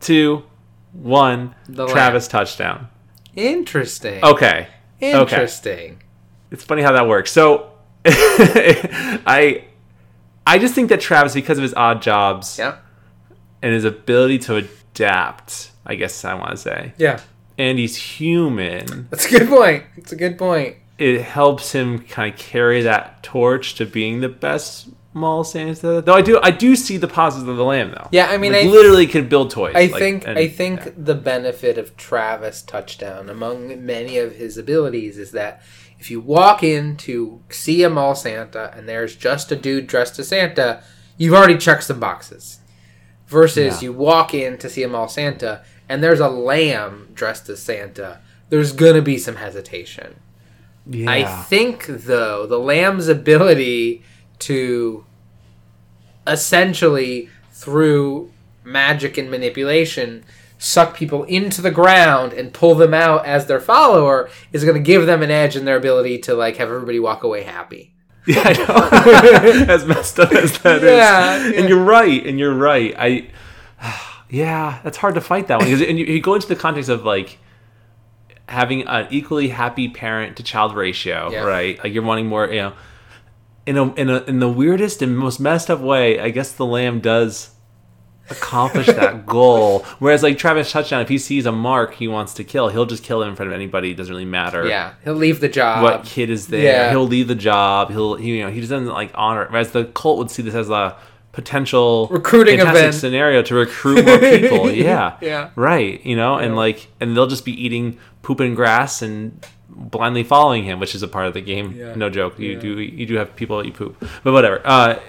[0.00, 0.44] two,
[0.92, 1.54] one.
[1.68, 2.88] The Travis touchdown.
[3.36, 4.22] Interesting.
[4.24, 4.68] Okay.
[5.02, 5.20] Okay.
[5.20, 6.02] Interesting.
[6.50, 7.32] It's funny how that works.
[7.32, 7.72] So
[8.06, 9.64] I
[10.46, 12.76] I just think that Travis, because of his odd jobs, Yeah.
[13.62, 17.20] and his ability to adapt, I guess I want to say, Yeah.
[17.56, 19.84] and he's human, That's a good point.
[19.96, 20.76] It's a good point.
[20.98, 26.00] it helps him kind of carry that torch to being the best Mall Santa.
[26.02, 28.08] Though I do, I do see the positives of the lamb, though.
[28.12, 29.72] Yeah, I mean, Like, I- literally could build toys.
[29.76, 30.90] I like, think and- I think yeah.
[30.96, 35.62] the benefit of Travis touchdown among many of his abilities is that
[36.04, 40.18] if you walk in to see a mall Santa and there's just a dude dressed
[40.18, 40.82] as Santa,
[41.16, 42.58] you've already checked some boxes.
[43.26, 43.86] Versus Yeah.
[43.86, 48.20] you walk in to see a mall Santa and there's a lamb dressed as Santa,
[48.50, 50.16] there's gonna be some hesitation.
[50.86, 51.10] yeah.
[51.10, 54.02] I think though the lamb's ability
[54.40, 55.06] to
[56.26, 58.30] essentially through
[58.62, 60.22] magic and manipulation
[60.58, 64.82] suck people into the ground and pull them out as their follower is going to
[64.82, 67.90] give them an edge in their ability to like have everybody walk away happy.
[68.26, 69.66] Yeah, I know.
[69.74, 71.66] as messed up as that is, Yeah, and yeah.
[71.66, 72.94] you're right, and you're right.
[72.98, 73.28] I,
[74.30, 76.88] yeah, that's hard to fight that one because and you, you go into the context
[76.88, 77.36] of like
[78.48, 81.44] having an equally happy parent to child ratio, Yeah.
[81.44, 81.78] right?
[81.84, 82.72] Like you're wanting more, you know,
[83.66, 86.18] in a in a in the weirdest and most messed up way.
[86.18, 87.50] I guess the lamb does
[88.30, 89.80] accomplish that goal.
[89.98, 93.02] Whereas like Travis Touchdown, if he sees a mark he wants to kill, he'll just
[93.02, 93.90] kill it in front of anybody.
[93.90, 95.82] It doesn't really matter Yeah, he'll leave the job.
[95.82, 96.62] what kid is there.
[96.62, 96.90] yeah.
[96.90, 97.90] He'll leave the job.
[97.90, 99.46] He'll he, you know he just doesn't like honor.
[99.50, 100.96] Whereas the cult would see this as a
[101.32, 102.94] potential Recruiting event.
[102.94, 104.70] scenario to recruit more people.
[104.70, 105.50] yeah, Yeah.
[105.56, 106.00] right.
[106.06, 110.62] You know, and like, and they'll just be eating poop and grass and blindly following
[110.62, 111.72] him, which is a part of the game.
[111.72, 111.94] Yeah.
[111.96, 112.38] No joke.
[112.38, 114.62] You do you do have people that you poop, but whatever.
[114.64, 115.00] Uh,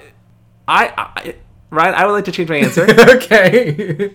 [0.68, 1.36] I, I
[1.76, 2.84] Ryan, I would like to change my answer.
[3.16, 4.14] okay.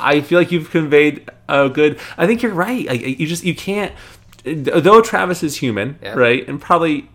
[0.00, 1.98] I feel like you've conveyed a good.
[2.16, 2.86] I think you're right.
[2.86, 3.92] Like you just you can't.
[4.44, 6.14] Though Travis is human, Yeah.
[6.14, 7.08] right, and probably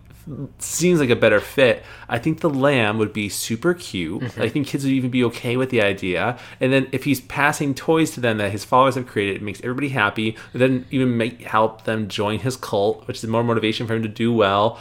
[0.60, 1.84] seems like a better fit.
[2.10, 4.22] I think the lamb would be super cute.
[4.22, 4.42] Mm-hmm.
[4.42, 6.38] I think kids would even be okay with the idea.
[6.60, 9.62] And then if he's passing toys to them that his followers have created, it makes
[9.62, 10.36] everybody happy.
[10.54, 14.10] Then even make help them join his cult, which is more motivation for him to
[14.10, 14.80] do well.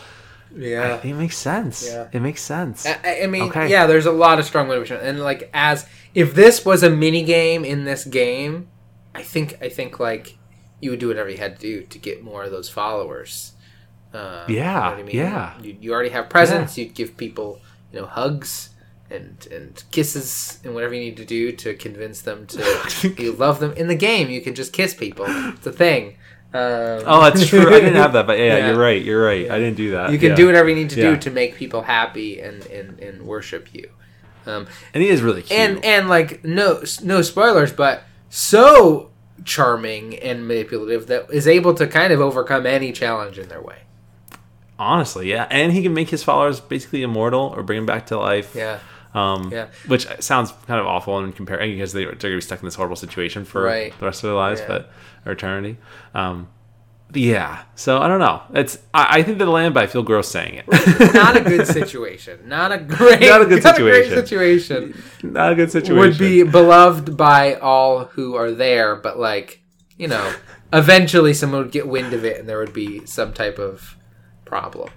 [0.56, 1.00] I Yeah.
[1.04, 1.86] it makes sense.
[1.86, 2.08] Yeah.
[2.12, 2.86] It makes sense.
[2.86, 3.68] I, I mean, Okay.
[3.70, 7.22] yeah, there's a lot of strong motivation, and like as if this was a mini
[7.22, 8.68] game in this game,
[9.14, 10.36] I think I think like
[10.80, 13.52] you would do whatever you had to do to get more of those followers.
[14.14, 15.54] Uh, Yeah, yeah.
[15.60, 16.78] You, you already have presents.
[16.78, 17.60] You'd give people,
[17.92, 18.70] you know, hugs
[19.10, 23.60] and and kisses and whatever you need to do to convince them to you love
[23.60, 23.72] them.
[23.72, 25.26] In the game, you can just kiss people.
[25.28, 26.16] It's a thing.
[26.56, 27.68] Um, oh, that's true.
[27.68, 28.66] I didn't have that, but yeah, Yeah.
[28.68, 29.02] you're right.
[29.02, 29.50] You're right.
[29.50, 30.10] I didn't do that.
[30.12, 30.36] You can Yeah.
[30.36, 31.10] do whatever you need to Yeah.
[31.10, 33.88] do to make people happy and and, and worship you.
[34.46, 35.58] Um, And he is really cute.
[35.58, 39.10] and and like no no spoilers, but so
[39.44, 43.76] charming and manipulative that is able to kind of overcome any challenge in their way.
[44.78, 48.18] Honestly, yeah, and he can make his followers basically immortal or bring them back to
[48.18, 48.54] life.
[48.54, 48.78] Yeah,
[49.16, 49.66] Um, Yeah.
[49.86, 52.66] Which sounds kind of awful in comparing because they, they're going to be stuck in
[52.66, 53.98] this horrible situation for Right.
[53.98, 54.66] the rest of their lives, Yeah.
[54.68, 54.90] but
[55.24, 55.78] or eternity.
[56.14, 56.48] Um,
[57.14, 57.62] yeah.
[57.76, 58.42] So I don't know.
[58.52, 60.66] It's I, I think the land, but I feel gross saying it.
[61.14, 62.40] not a good situation.
[62.46, 63.20] Not a great.
[63.20, 64.10] Not a good great situation.
[64.10, 65.02] situation.
[65.22, 65.98] Not a good situation.
[65.98, 69.62] Would be beloved by all who are there, but like
[69.96, 70.34] you know,
[70.74, 73.96] eventually someone would get wind of it, and there would be some type of
[74.44, 74.90] problem.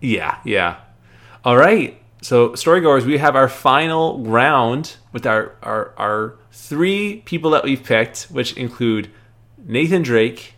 [0.00, 0.78] Yeah, yeah.
[1.44, 1.99] All right.
[2.22, 7.82] So, storygoers, we have our final round with our, our our three people that we've
[7.82, 9.10] picked, which include
[9.58, 10.54] Nathan Drake,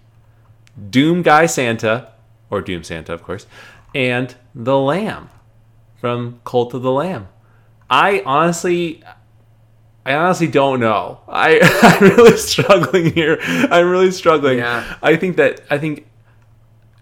[0.91, 2.13] Doom Guy Santa,
[2.51, 3.47] or Doom Santa, of course,
[3.95, 5.31] and the Lamb
[6.01, 7.29] from Cult of the Lamb.
[7.89, 9.03] I honestly,
[10.05, 11.21] I honestly don't know.
[11.29, 13.39] I, I'm really struggling here.
[13.43, 14.59] I'm really struggling.
[14.59, 14.97] Yeah.
[15.03, 16.09] I think that I think.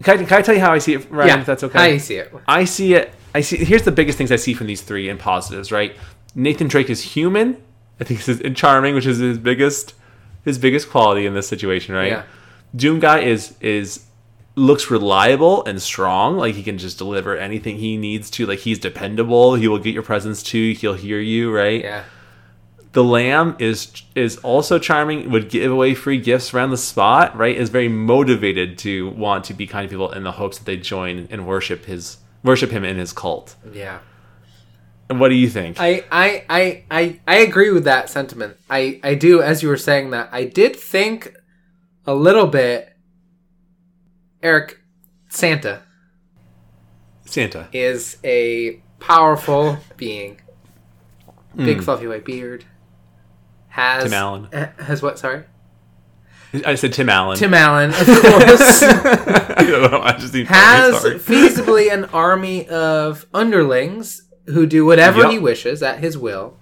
[0.03, 1.29] Can I, can I tell you how I see it, Ryan?
[1.29, 1.79] yeah, If that's okay.
[1.79, 2.33] I see it?
[2.49, 3.15] I see it.
[3.35, 3.65] I see.
[3.65, 5.71] Here's the biggest things I see from these three in positives.
[5.71, 5.97] Right,
[6.35, 7.63] Nathan Drake is human.
[8.01, 9.95] I think he's and charming, which is his biggest,
[10.45, 11.95] his biggest quality in this situation.
[11.95, 12.13] Right.
[12.13, 12.25] Yeah.
[12.75, 14.07] Doom guy is is
[14.57, 16.37] looks reliable and strong.
[16.37, 18.47] Like he can just deliver anything he needs to.
[18.47, 19.55] Like he's dependable.
[19.55, 20.73] He will get your presents too.
[20.73, 21.55] He'll hear you.
[21.55, 21.83] Right.
[21.83, 22.05] Yeah.
[22.93, 25.31] The lamb is is also charming.
[25.31, 27.37] Would give away free gifts around the spot.
[27.37, 27.57] Right.
[27.57, 30.77] Is very motivated to want to be kind to people in the hopes that they
[30.77, 33.57] join and worship his worship him in his cult.
[33.73, 33.99] Yeah.
[35.09, 35.81] And what do you think?
[35.81, 38.57] I, I, I, I, I agree with that sentiment.
[38.71, 41.35] I, I do, as you were saying that, I did think
[42.07, 42.97] a little bit,
[44.43, 44.81] Eric,
[45.29, 45.83] Santa
[47.25, 47.69] Santa.
[47.73, 50.41] is a powerful being.
[51.57, 51.83] Big Hmm.
[51.83, 52.65] fluffy white beard.
[53.69, 54.49] Has Tim Allen.
[54.79, 55.19] Has what?
[55.19, 55.43] Sorry,
[56.67, 57.37] I said Tim Allen.
[57.37, 58.83] Tim Allen, of course.
[58.83, 60.01] I don't know.
[60.03, 60.95] I just need has
[61.25, 65.31] feasibly an army of underlings who do whatever Yep.
[65.31, 66.59] he wishes at his will.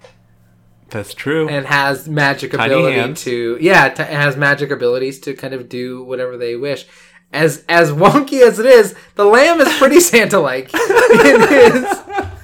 [0.89, 1.47] That's true.
[1.49, 3.23] and has magic Tiny ability hands.
[3.23, 6.87] to yeah t- has magic abilities to kind of do whatever they wish
[7.31, 11.83] as as wonky as it is the lamb is pretty santa like in his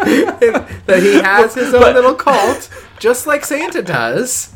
[0.86, 2.70] that he has his own But- little cult
[3.00, 4.54] just like santa does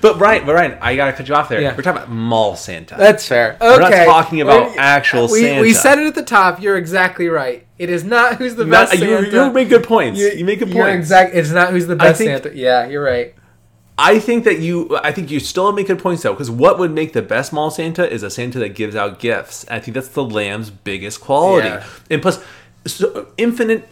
[0.00, 1.60] but Ryan, but Ryan, I gotta cut you off there.
[1.60, 1.76] Yeah.
[1.76, 2.94] We're talking about mall Santa.
[2.96, 5.60] that's fair okay We're not talking about We- actual we, Santa.
[5.60, 8.88] we said it at the top you're exactly right it is not who's the Not-
[8.90, 10.18] best you, santa you make good points.
[10.18, 10.94] You, make good points.
[10.96, 13.34] exact it's not who's the best think- santa yeah you're right
[14.02, 16.90] I think that you, I think you still make good points though, because what would
[16.90, 19.66] make the best mall Santa is a Santa that gives out gifts.
[19.70, 21.68] I think that's the lamb's biggest quality.
[21.68, 21.84] Yeah.
[22.08, 22.42] And plus,
[22.86, 23.86] so infinite,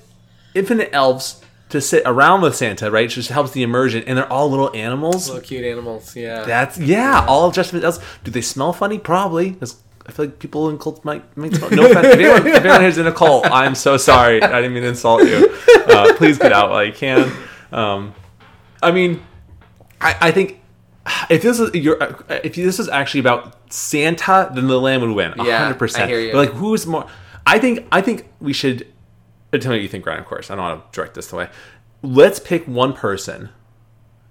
[0.55, 3.08] infinite elves to sit around with Santa, right?
[3.08, 5.28] Just helps the immersion, and they're all little animals.
[5.28, 8.00] little cute animals yeah That's yeah, all dressed as elves.
[8.24, 8.98] Do they smell funny?
[8.98, 9.56] Probably.
[9.60, 11.70] I feel like people in cults might, might smell.
[11.70, 12.06] No offense.
[12.06, 14.42] if, anyone, if anyone here's in a cult, I'm so sorry.
[14.42, 15.54] I didn't mean to insult you.
[15.88, 17.30] Uh, please get out while you can.
[17.72, 18.14] Um,
[18.82, 19.22] I mean,
[20.00, 20.60] I, I think
[21.28, 21.98] if this is your
[22.28, 25.34] if this is actually about Santa, then the Lamb would win.
[25.36, 26.04] Yeah, hundred percent.
[26.04, 26.32] I hear you.
[26.32, 27.06] But like, who's more?
[27.46, 28.86] I think I think we should.
[29.53, 30.20] Tell me what you think, Ryan.
[30.20, 31.49] Of course, I don't want to direct this away.
[32.03, 33.49] Let's pick one person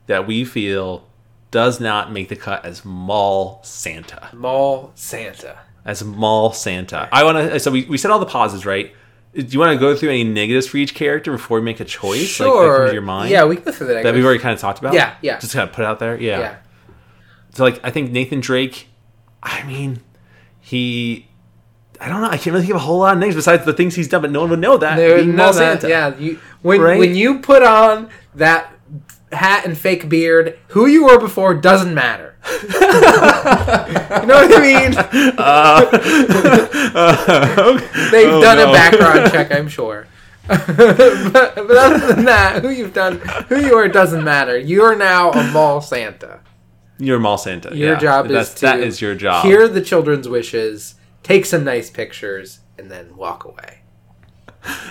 [0.06, 1.08] that we feel
[1.52, 4.30] does not make the cut as mall Santa.
[4.34, 7.10] mall santa As mall Santa.
[7.12, 7.60] I want to.
[7.60, 8.94] So we, we said all the pauses, right?
[9.34, 11.86] do you want to go through any negatives for each character before we make a
[11.86, 12.40] choice?
[12.40, 12.78] Like, that Sure.
[12.78, 13.30] comes to your mind?
[13.30, 14.94] Yeah, we can go through the that we've already kind of talked about.
[14.94, 15.38] Yeah, yeah.
[15.40, 16.20] Just kind of put out there.
[16.20, 16.40] Yeah.
[16.40, 16.56] yeah.
[17.54, 18.88] So like, I think Nathan Drake.
[19.44, 20.02] I mean,
[20.60, 21.28] he.
[22.00, 22.28] I don't know.
[22.28, 24.22] I can't really think of a whole lot of names besides the things he's done,
[24.22, 24.96] but no one would know that.
[24.98, 25.90] There- being no, Mall that- Santa.
[25.90, 27.00] yeah, you when Right?
[27.00, 28.72] when you put on that
[29.32, 32.36] hat and fake beard, who you were before doesn't matter.
[32.72, 34.98] you know what I mean?
[35.38, 35.90] Uh,
[36.96, 37.78] uh,
[38.12, 38.70] They've Oh, done no.
[38.70, 40.08] a background check, I'm sure.
[40.48, 43.20] but, but other than that, who you've done,
[43.50, 44.58] who you are doesn't matter.
[44.58, 46.40] You are now a mall Santa.
[47.00, 47.76] You're Mall Santa.
[47.76, 48.00] Your yeah.
[48.00, 49.46] job That's, is to that is your job.
[49.46, 53.80] hear the children's wishes, take some nice pictures, and then walk away.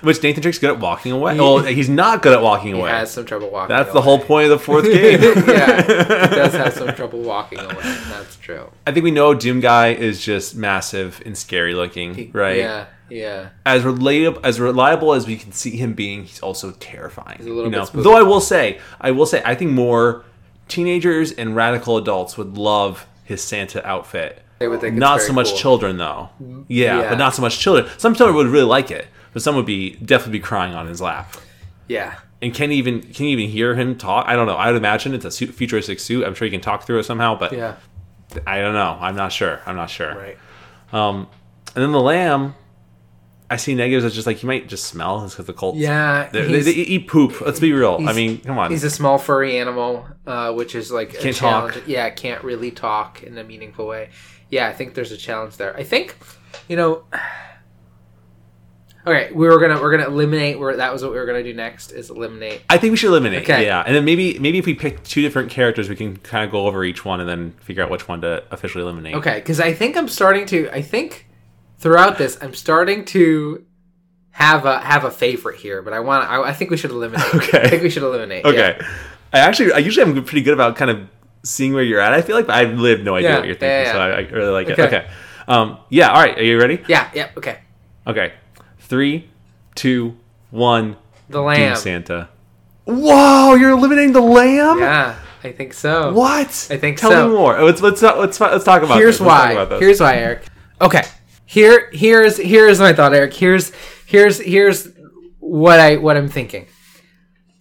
[0.03, 1.39] Which Nathan Drake's good at walking away.
[1.39, 2.89] Well, he's not good at walking He away.
[2.89, 3.77] He has some trouble walking.
[3.77, 5.21] That's the whole point of the fourth game.
[5.49, 5.89] yeah, he
[6.35, 7.75] does have some trouble walking away.
[7.83, 8.71] That's true.
[8.87, 12.59] I think we know Doom Guy is just massive and scary looking, right?
[12.59, 13.49] Yeah, yeah.
[13.67, 17.41] As reliable as reliable as we can see him being, he's also terrifying.
[17.41, 18.05] a little you bit spooky.
[18.05, 20.25] Though I will say, I will say, I think more
[20.69, 24.43] teenagers and radical adults would love his Santa outfit.
[24.59, 25.59] They would think not so much cool.
[25.59, 26.31] children though.
[26.69, 27.09] Yeah, yeah.
[27.11, 27.87] but not so much children.
[27.99, 31.01] Some children would really like it, but some would be definitely be crying on his
[31.01, 31.37] lap.
[31.89, 32.15] Yeah.
[32.41, 34.27] And can even can even hear him talk?
[34.29, 34.57] I don't know.
[34.57, 36.25] I would imagine it's a suit, futuristic suit.
[36.25, 37.75] I'm sure you can talk through it somehow, but Yeah.
[38.47, 38.97] I don't know.
[39.01, 39.61] I'm not sure.
[39.67, 40.15] I'm not sure.
[40.15, 40.39] Right.
[40.93, 41.29] Um,
[41.75, 42.55] and then the lamb,
[43.49, 45.77] I see negatives as just like he might just smell because the cult.
[45.77, 46.29] Yeah.
[46.33, 47.41] they, they, eat poop.
[47.41, 47.99] Let's be real.
[48.07, 48.71] I mean, come on.
[48.71, 51.73] He's a small furry animal, uh, which is like Can't talk.
[51.73, 51.89] challenge.
[51.89, 54.11] Yeah, can't really talk in a meaningful way.
[54.51, 55.77] Yeah, I think there's a challenge there.
[55.77, 56.17] I think,
[56.69, 57.05] you know.
[59.09, 60.59] Okay, we were gonna we're gonna eliminate.
[60.59, 62.63] Where that was what we were gonna do next is eliminate.
[62.69, 63.45] I think we should eliminate.
[63.45, 63.65] Okay.
[63.65, 66.51] Yeah, and then maybe maybe if we pick two different characters, we can kind of
[66.51, 69.15] go over each one and then figure out which one to officially eliminate.
[69.15, 70.69] Okay, because I think I'm starting to.
[70.75, 71.29] I think
[71.79, 73.65] throughout this, I'm starting to
[74.31, 75.83] have a have a favorite here.
[75.83, 76.29] But I want.
[76.31, 77.25] I, I think we should eliminate.
[77.35, 77.61] Okay.
[77.63, 78.45] I think we should eliminate.
[78.45, 78.77] Okay.
[78.79, 78.89] yeah.
[79.33, 81.09] I actually, I usually am pretty good about kind of
[81.43, 82.13] seeing where you're at.
[82.13, 83.99] I feel like, but I really have no idea Yeah, what you're thinking, yeah, so
[83.99, 84.83] I, I really like Okay.
[84.83, 84.87] it.
[84.87, 85.11] Okay.
[85.49, 86.09] Um, yeah.
[86.11, 86.39] All right.
[86.39, 86.83] Are you ready?
[86.89, 87.11] Yeah.
[87.15, 87.31] Yeah.
[87.37, 87.59] Okay.
[88.07, 88.33] Okay.
[88.79, 89.29] Three,
[89.75, 90.17] two,
[90.51, 90.97] one.
[91.29, 91.77] The lamb.
[91.77, 92.29] Santa.
[92.85, 93.55] Whoa!
[93.55, 94.79] You're eliminating the lamb.
[94.79, 96.13] Yeah, I think so.
[96.13, 96.69] What?
[96.71, 97.29] I think Tell so.
[97.29, 97.61] me more.
[97.65, 98.99] Let's let's let's let's talk about.
[98.99, 99.27] Here's this.
[99.27, 99.53] Why.
[99.53, 99.81] about.
[99.83, 100.45] Here's why, Eric.
[100.81, 101.03] Okay.
[101.47, 103.33] Here here's here's my thought, Eric.
[103.33, 103.73] Here's
[104.07, 104.89] here's here's
[105.39, 106.67] what I what I'm thinking.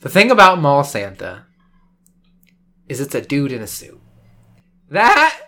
[0.01, 1.45] The thing about Mall Santa
[2.89, 3.99] is it's a dude in a suit.
[4.89, 5.39] That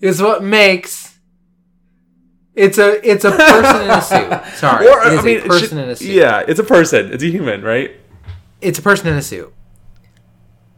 [0.00, 1.18] is what makes
[2.54, 4.54] it's a it's a person in a suit.
[4.58, 6.08] Sorry, Or, I mean, a person just- in a suit.
[6.08, 7.12] Yeah, it's a person.
[7.12, 7.90] It's a human, right?
[8.62, 9.52] It's a person in a suit.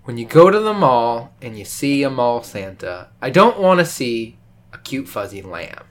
[0.03, 3.79] When you go to the mall and you see a mall Santa, I don't want
[3.79, 4.39] to see
[4.73, 5.85] a cute fuzzy lamb.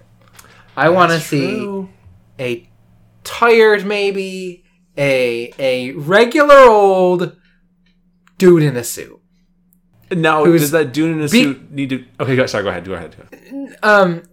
[0.78, 1.88] I want to see
[2.40, 2.70] a
[3.24, 4.64] tired maybe
[4.98, 7.36] a a regular old
[8.38, 9.20] dude in a suit.
[10.12, 12.06] Now, does that dude in a be- suit need to?
[12.20, 12.64] Okay, go, sorry.
[12.64, 12.86] Go ahead.
[12.86, 13.16] Go ahead.
[13.18, 13.78] Go ahead.
[13.84, 14.24] Um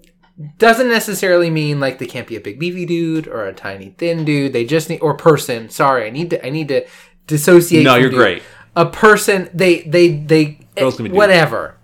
[0.59, 4.25] doesn't necessarily mean like they can't be a big beefy dude or a tiny thin
[4.25, 4.53] dude.
[4.53, 5.71] They just need or person.
[5.71, 6.87] Sorry, I need to I need to
[7.27, 7.85] dissociate.
[7.85, 8.19] No, you're dude.
[8.19, 8.43] great.
[8.77, 9.49] A person.
[9.55, 11.77] They they they Girls can be whatever.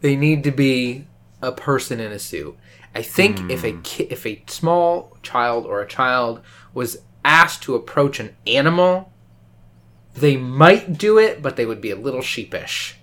[0.00, 1.06] They need to be
[1.40, 2.56] a person in a suit.
[2.94, 3.66] I think if Hmm.
[3.66, 6.40] a ki- if a small child or a child
[6.74, 9.12] was asked to approach an animal,
[10.14, 12.96] they might do it, but they would be a little sheepish.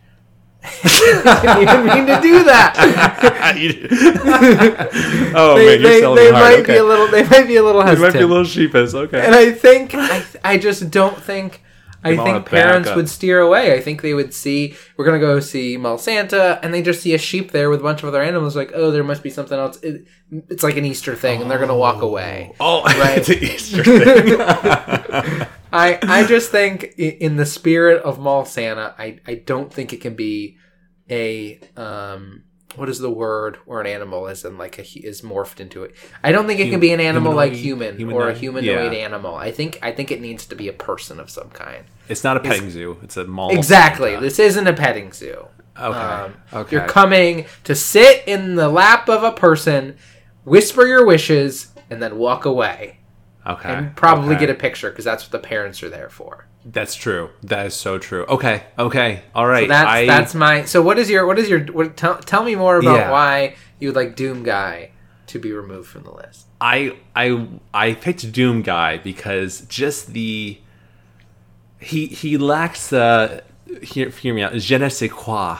[0.83, 2.75] I didn't even mean to do that.
[5.35, 6.67] oh they man, you're they, selling they me might hard.
[6.67, 8.13] be a little they might be a little You hesitant.
[8.13, 8.93] might be a little sheepish.
[8.93, 9.25] Okay.
[9.25, 11.63] and I think I, I just don't think
[12.03, 13.73] I think parents would steer away.
[13.73, 17.13] I think they would see we're gonna go see Mal Santa, and they just see
[17.13, 18.55] a sheep there with a bunch of other animals.
[18.55, 19.77] Like, oh, there must be something else.
[19.81, 20.05] It,
[20.49, 22.53] it's like an Easter thing, and they're gonna walk away.
[22.59, 23.17] oh, Right.
[23.17, 24.39] it's an Easter thing.
[25.71, 30.01] I I just think in the spirit of Mal Santa, I I don't think it
[30.01, 30.57] can be
[31.09, 32.43] a um
[32.79, 35.95] what is the word or an animal as in like a is morphed into it.
[36.23, 38.93] I don't think it can be an animal like humanoid- human or a humanoid?
[38.93, 38.99] Yeah.
[38.99, 39.35] animal.
[39.35, 41.85] I think I think it needs to be a person of some kind.
[42.07, 42.97] it's not a petting zoo.
[43.03, 43.55] It's a mall.
[43.55, 44.15] Exactly.
[44.15, 45.47] This isn't a petting zoo.
[45.77, 45.97] Okay.
[45.97, 46.75] Um, okay.
[46.75, 49.95] You're coming to sit in the lap of a person,
[50.43, 52.99] whisper your wishes, and then walk away.
[53.45, 53.69] okay.
[53.69, 54.41] And probably okay.
[54.45, 56.48] get a picture because that's what the parents are there for.
[56.65, 57.29] That's true.
[57.43, 58.25] That is so true.
[58.25, 58.63] Okay.
[58.77, 59.23] Okay.
[59.33, 59.67] All right.
[59.67, 60.65] That's I, that's my.
[60.65, 63.11] So what is your what is your what, tell tell me more about Yeah.
[63.11, 64.91] why you would like Doom Guy
[65.27, 66.47] to be removed from the list.
[66.59, 70.59] I I I picked Doom Guy because just the
[71.79, 73.43] he he lacks the
[73.81, 75.59] hear, hear me out je ne sais quoi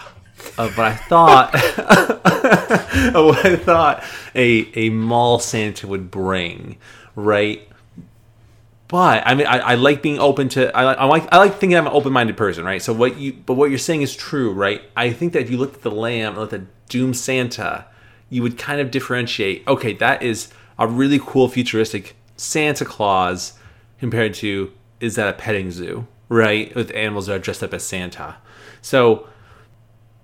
[0.58, 1.56] of what I thought
[3.16, 4.04] of what I thought
[4.36, 6.78] a a mall Santa would bring
[7.16, 7.69] right
[8.90, 10.76] but I mean, I, I like being open to.
[10.76, 12.82] I like, I like, I like thinking I'm an open-minded person, right?
[12.82, 14.82] So what you, but what you're saying is true, right?
[14.98, 17.86] I think that if you looked at the lamb, and looked at Doom Santa,
[18.32, 19.66] you would kind of differentiate.
[19.68, 23.54] Okay, that is a really cool, futuristic Santa Claus
[24.00, 26.74] compared to is that a petting zoo, right?
[26.74, 28.38] With animals that are dressed up as Santa.
[28.82, 29.30] So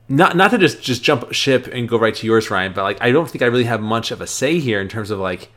[0.09, 2.97] not not to just just jump ship and go right to yours, Ryan, but like
[2.99, 5.51] I don't think I really have much of a say here in terms of like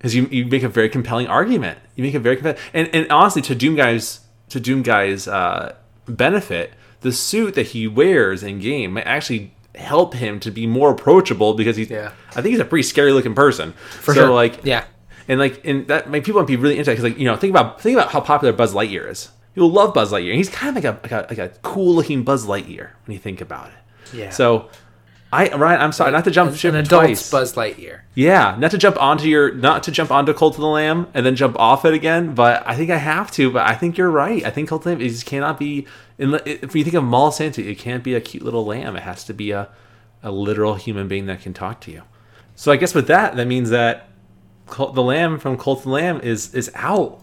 [0.00, 1.78] because you you make a very compelling argument.
[1.94, 5.74] You make a very compelling and and honestly to Doom guys to Doom guys uh,
[6.06, 6.72] benefit,
[7.02, 11.54] the suit that he wears in game might actually help him to be more approachable
[11.54, 12.12] because he's Yeah.
[12.30, 13.72] I think he's a pretty scary looking person.
[13.72, 14.30] For so sure.
[14.30, 14.84] like yeah.
[15.28, 17.50] and like, and that like people might be really into because like you know think
[17.50, 19.30] about think about how popular Buzz Lightyear is.
[19.54, 20.30] People love Buzz Lightyear.
[20.30, 23.12] And he's kind of like a like a, like a cool looking Buzz Lightyear when
[23.12, 24.16] you think about it.
[24.16, 24.30] Yeah.
[24.30, 24.68] So,
[25.32, 27.30] I Ryan, I'm sorry not to jump an ship adult twice.
[27.30, 28.00] Buzz Lightyear.
[28.14, 31.24] Yeah, not to jump onto your not to jump onto Cult of the Lamb and
[31.24, 32.34] then jump off it again.
[32.34, 33.50] But I think I have to.
[33.50, 34.44] But I think you're right.
[34.44, 35.86] I think Cult of the Lamb it just cannot be.
[36.18, 38.96] If you think of Mall Santa, it can't be a cute little lamb.
[38.96, 39.68] It has to be a
[40.22, 42.02] a literal human being that can talk to you.
[42.56, 44.08] So I guess with that, that means that
[44.66, 47.22] Cult, the lamb from Cult of the Lamb is is out.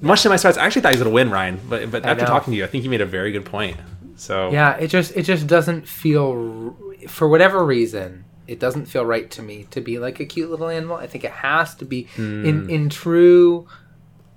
[0.00, 1.60] Much to my surprise, I actually thought he was going to win, Ryan.
[1.68, 2.28] But but after know.
[2.28, 3.76] talking to you, I think you made a very good point.
[4.16, 6.76] So Yeah, it just it just doesn't feel
[7.08, 10.68] for whatever reason it doesn't feel right to me to be like a cute little
[10.68, 10.96] animal.
[10.96, 13.66] I think it has to be in in true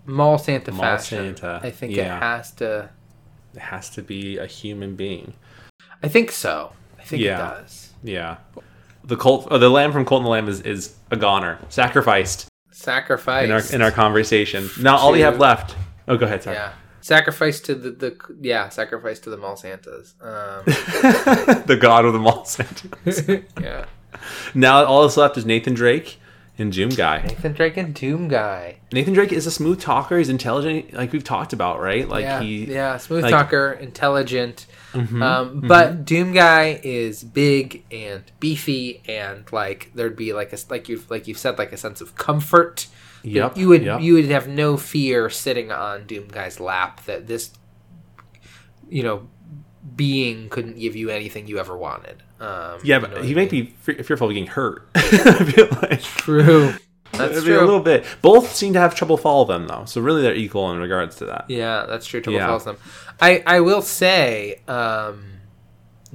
[0.06, 0.78] mall Santa Hmm.
[0.78, 1.36] Mall fashion.
[1.36, 2.18] Santa, I think yeah.
[2.18, 2.90] it has to.
[3.54, 5.34] it has to be a human being.
[6.02, 6.72] I think so.
[7.00, 7.36] I think Yeah.
[7.36, 7.94] it does.
[8.04, 8.38] Yeah.
[9.04, 12.48] The cult, oh, the lamb from Cult of the Lamb is, is a goner, sacrificed
[12.72, 14.70] Sacrificed in our in our conversation.
[14.82, 15.76] Now all we have left.
[16.08, 16.44] Oh, go ahead.
[16.44, 16.56] Sorry.
[16.56, 16.74] yeah.
[17.08, 20.14] Sacrifice to the, the yeah, sacrifice to the mall Santas.
[20.20, 23.26] Um, the god of the mall Santas.
[23.62, 23.86] yeah.
[24.54, 26.20] now all that's left is Nathan Drake
[26.58, 27.22] and Doom Guy.
[27.22, 28.80] Nathan Drake and Doom Guy.
[28.92, 30.18] Nathan Drake is a smooth talker.
[30.18, 32.06] He's intelligent, like we've talked about, right?
[32.10, 34.66] Like yeah, he, yeah, smooth like- Mm-hmm, talker, intelligent.
[34.94, 40.90] um, but Doom Guy is big and beefy, and like there'd be like a like
[40.90, 42.88] you've like you've said like a sense of comfort.
[43.36, 44.02] Yep, you would yep.
[44.02, 47.52] you would have no fear sitting on Doom Guy's lap that this,
[48.90, 49.28] you know,
[49.96, 52.24] being couldn't give you anything you ever wanted.
[52.40, 53.66] Um, yeah, you but know he I might mean?
[53.66, 54.88] be fe- fearful of getting hurt.
[55.82, 56.74] Like true.
[57.14, 58.06] That's It'd a little bit.
[58.22, 61.26] Both seem to have trouble fall them though, so really they're equal in regards to
[61.26, 61.46] that.
[61.48, 62.22] Yeah, that's true.
[62.22, 62.48] Trouble Yeah.
[62.48, 62.78] follows them.
[63.20, 65.24] I I will say, um,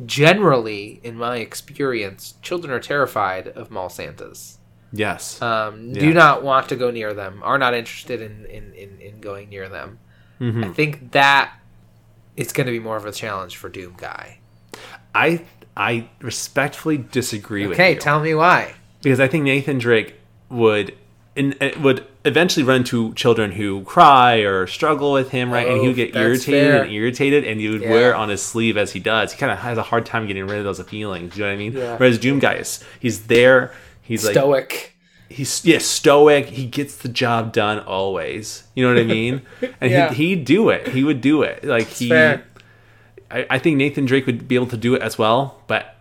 [0.05, 4.59] generally in my experience, children are terrified of mall Santas.
[4.93, 5.41] Yes.
[5.41, 6.01] Um, Yeah.
[6.01, 7.41] Do not want to go near them.
[7.43, 9.99] Are not interested in in, in, in going near them.
[10.41, 10.65] Mhm.
[10.65, 11.53] I think that
[12.37, 14.39] it's going to be more of a challenge for Doom Guy.
[15.15, 15.43] I
[15.77, 18.75] I respectfully disagree with Okay, tell me why.
[19.03, 20.15] because I think Nathan Drake
[20.51, 20.95] would
[21.35, 25.67] in, would eventually run to children who cry or struggle with him, right?
[25.67, 26.83] and he Oh, would get irritated fair.
[26.83, 27.91] and irritated, and he would Yeah.
[27.91, 29.33] wear it on his sleeve as he does.
[29.33, 31.35] He kind of has a hard time getting rid of those feelings.
[31.37, 31.73] You know what I mean?
[31.73, 31.97] Yeah.
[31.97, 33.73] Whereas Doom Guy is he's there.
[34.13, 34.97] He's like Stoic.
[35.29, 36.47] he's yeah stoic.
[36.47, 38.65] He gets the job done always.
[38.75, 39.43] You know what I mean?
[39.81, 40.13] And Yeah.
[40.13, 40.89] he he'd do it.
[40.89, 41.65] He would do it.
[41.65, 42.09] Like he.
[42.09, 42.45] fair.
[43.31, 45.97] I, I think Nathan Drake would be able to do it as well, but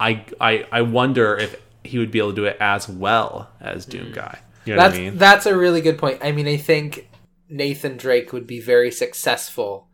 [0.00, 3.86] I I I wonder if he would be able to do it as well as
[3.86, 4.14] Doom mm.
[4.14, 4.38] Guy.
[4.64, 5.18] You know That's what I mean?
[5.18, 6.18] that's a really good point.
[6.22, 7.08] I mean, I think
[7.48, 9.88] Nathan Drake would be very successful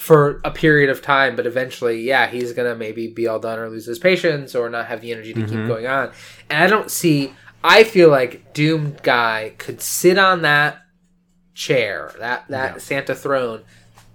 [0.00, 3.68] for a period of time, but eventually, yeah, he's gonna maybe be all done or
[3.68, 5.54] lose his patience or not have the energy to Mm-hmm.
[5.54, 6.10] keep going on.
[6.48, 7.34] And I don't see.
[7.62, 10.78] I feel like Doom Guy could sit on that
[11.54, 12.78] chair, that that Yeah.
[12.78, 13.60] Santa throne.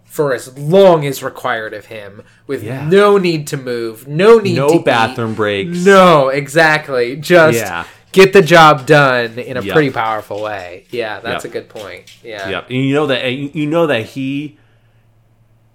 [0.06, 2.88] For as long as required of him, with Yeah.
[2.88, 5.86] no need to move, no need to no eat, bathroom breaks.
[5.86, 7.18] no, exactly.
[7.18, 7.84] Just Yeah.
[8.14, 9.74] get the job done in a Yep.
[9.74, 10.86] pretty powerful way.
[10.90, 11.52] Yeah, that's Yep.
[11.52, 12.04] a good point.
[12.24, 12.50] Yeah.
[12.50, 12.70] Yep.
[12.70, 14.58] And you know that you know that he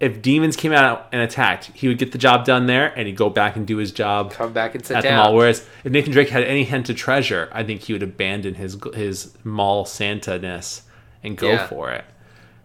[0.01, 3.15] if demons came out and attacked, he would get the job done there and he'd
[3.15, 5.35] go back and do his job Come back and sit at the mall.
[5.35, 8.77] Whereas if Nathan Drake had any hint of treasure, I think he would abandon his
[8.95, 10.81] his mall Santa ness
[11.23, 11.67] and go Yeah.
[11.67, 12.03] for it.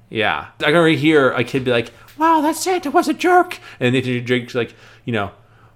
[0.09, 3.59] Yeah, I can already hear a kid be like, "Wow, that Santa was a jerk,"
[3.81, 4.75] and Nathan Drake's like,
[5.05, 5.33] you know,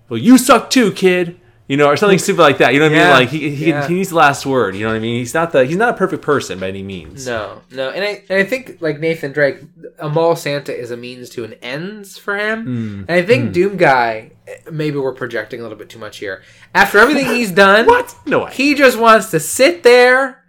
[0.08, 1.38] "Well, you suck too, kid,"
[1.70, 2.74] you know, or something stupid like that.
[2.74, 3.10] You know what I mean?
[3.10, 3.86] Like he he, yeah.
[3.86, 4.74] he needs the last word.
[4.74, 5.20] You know what I mean?
[5.20, 7.26] He's not the he's not a perfect person by any means.
[7.26, 9.58] No, no, and I and I think like Nathan Drake,
[10.00, 13.00] a mall Santa is a means to an ends for him, Hmm.
[13.08, 14.32] and I think Doom Guy.
[14.68, 16.42] Maybe we're projecting a little bit too much here.
[16.74, 18.16] After everything he's done, What?
[18.26, 18.50] No way.
[18.52, 20.42] He just wants to sit there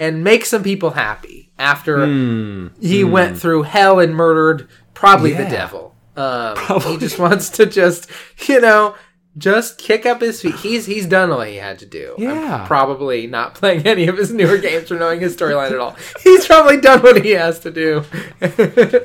[0.00, 1.52] and make some people happy.
[1.56, 2.66] After Hmm.
[2.80, 5.94] he went through hell and murdered probably the devil.
[6.16, 6.92] Um, Probably.
[6.92, 8.08] He just wants to just,
[8.48, 8.94] you know,
[9.36, 10.54] just kick up his feet.
[10.56, 12.14] He's he's done all he had to do.
[12.18, 12.64] I'm Yeah.
[12.66, 15.96] probably not playing any of his newer games or knowing his storyline at all.
[16.22, 18.04] He's probably done what he has to do.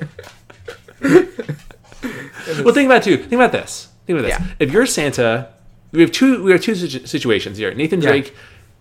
[2.64, 3.18] Well, think about it too.
[3.18, 3.90] Think about this.
[4.08, 4.40] Think about this.
[4.40, 4.56] Yeah.
[4.60, 5.50] If you're Santa,
[5.92, 6.44] we have two.
[6.44, 7.74] We have two situations here.
[7.74, 8.10] Nathan Yeah.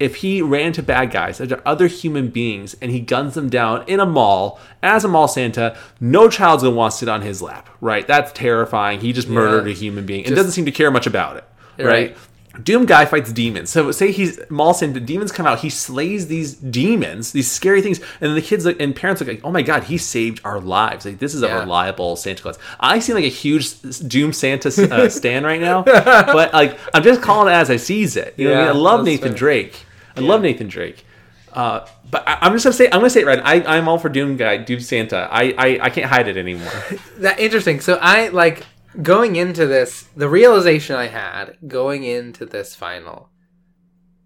[0.01, 3.84] If he ran to bad guys, they're other human beings, and he guns them down
[3.88, 7.42] in a mall as a mall Santa, no child's gonna want to sit on his
[7.42, 8.07] lap, right?
[8.07, 9.01] That's terrifying.
[9.01, 11.44] He just murdered a human being and Just- doesn't seem to care much about it,
[11.78, 11.86] right?
[11.86, 12.16] Right.
[12.64, 13.70] Doom guy fights demons.
[13.70, 15.61] So say he's mall Santa, demons come out.
[15.61, 19.40] He slays these demons, these scary things, and the kids like, and parents look like,
[19.44, 21.05] "Oh my god, he saved our lives!
[21.07, 21.61] Like this is a Yeah.
[21.61, 26.53] reliable Santa Claus." I seem like a huge Doom Santa uh, stan right now, but
[26.53, 28.34] like I'm just calling it as I sees it.
[28.36, 28.76] You know, what I, mean?
[28.76, 29.38] I love Nathan fair.
[29.38, 29.84] Drake.
[30.19, 31.05] I love Nathan Drake.
[31.53, 33.41] Uh, but I, I'm just gonna say I'm gonna say it right.
[33.43, 35.29] I, I'm all for Doom guy, Doom Santa.
[35.31, 36.73] I, I I can't hide it anymore.
[37.19, 37.81] that interesting.
[37.81, 38.64] So I like
[39.01, 40.03] going into this.
[40.16, 43.31] The realization I had going into this final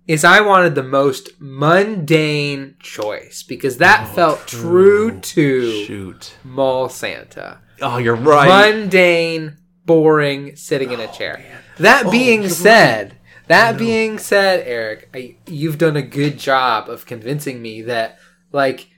[0.06, 6.34] is I wanted the most mundane choice because that felt true to Shoot.
[6.44, 7.60] Mall Santa.
[7.80, 8.48] Oh, you're right.
[8.48, 11.44] Mundane, boring, sitting in a chair.
[11.78, 13.16] That being said,
[13.48, 18.18] that being said, Eric, I, you've done a good job of convincing me that,
[18.52, 18.88] like,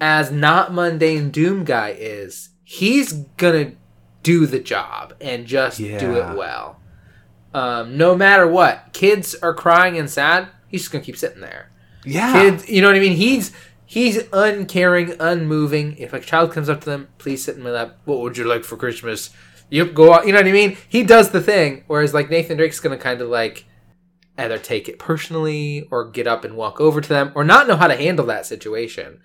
[0.00, 3.72] as not mundane Doom Guy is, he's gonna
[4.22, 6.80] do the job and just do it well.
[7.54, 10.48] Um, no matter what, kids are crying and sad.
[10.68, 11.70] He's just gonna keep sitting there.
[12.04, 12.32] Yeah.
[12.32, 13.16] kids you know what i mean?
[13.16, 13.52] He's
[13.84, 15.96] he's uncaring unmoving.
[15.96, 17.98] If a child comes up to them please sit in my lap.
[18.04, 19.30] What would you like for christmas?
[19.70, 20.76] Yep go out you know what i mean?
[20.88, 23.64] He does the thing whereas like nathan drake's gonna kind of like
[24.38, 27.76] either take it personally or get up and walk over to them or not know
[27.76, 29.20] how to handle that situation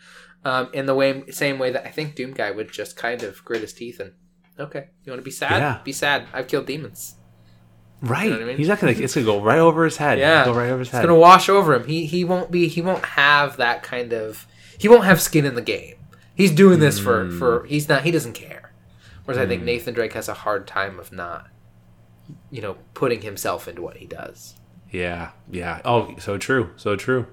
[0.45, 3.43] um, in the way same way that i think doom guy would just kind of
[3.45, 4.13] grit his teeth and
[4.59, 5.79] okay you want to be sad Yeah.
[5.83, 7.15] be sad i've killed demons
[8.01, 8.29] Right.
[8.31, 8.57] what I mean?
[8.57, 8.91] He's not gonna.
[8.91, 10.19] It's gonna go right over his head.
[10.19, 10.97] Yeah, Go right over his head.
[10.99, 11.85] It's gonna wash over him.
[11.87, 12.67] He he won't be.
[12.67, 14.45] He won't have that kind of.
[14.77, 15.95] He won't have skin in the game.
[16.35, 17.39] He's doing this for Hmm.
[17.39, 17.63] for.
[17.63, 18.03] He's not.
[18.03, 18.73] He doesn't care.
[19.23, 21.47] Whereas I think Nathan Drake has a hard time of not,
[22.51, 24.55] you know, putting himself into what he does.
[24.93, 25.31] Yeah.
[25.51, 25.81] Yeah.
[25.83, 26.69] Oh, so true.
[26.77, 27.27] So true.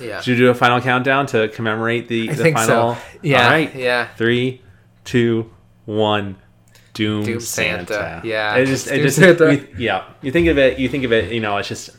[0.00, 2.94] Yeah, Should you do a final countdown to commemorate the, I the think final?
[2.96, 3.00] so.
[3.22, 3.74] Yeah, All right.
[3.74, 4.08] yeah.
[4.16, 4.60] Three,
[5.04, 5.50] two,
[5.86, 6.36] one.
[6.92, 7.92] Doom, Doom Santa.
[7.94, 8.26] Santa.
[8.28, 9.54] Yeah, It just, it Doom just, Santa.
[9.54, 10.04] you- yeah.
[10.22, 10.78] You think of it.
[10.78, 11.32] You think of it.
[11.32, 11.90] You know, it's just.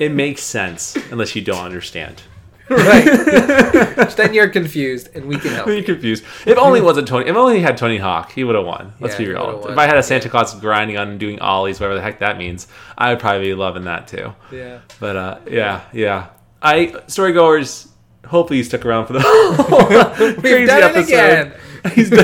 [0.00, 2.22] It makes sense unless you don't understand.
[2.70, 3.04] Right.
[4.16, 5.68] then you're confused, and we can help.
[5.68, 6.24] You're confused.
[6.46, 7.28] If only it wasn't Tony.
[7.28, 8.92] If only he had Tony Hawk, he would have won.
[9.00, 9.66] Let's Yeah, be real.
[9.68, 12.38] If I had a Santa Claus grinding on and doing ollies, whatever the heck that
[12.38, 12.66] means,
[12.96, 14.32] I would probably be loving that too.
[14.52, 14.80] Yeah.
[14.98, 16.28] But uh, yeah, yeah.
[16.62, 17.88] I storygoers.
[18.26, 21.02] Hopefully, you stuck around for the whole crazy done it episode.
[21.02, 21.52] again.
[21.94, 22.22] He's done,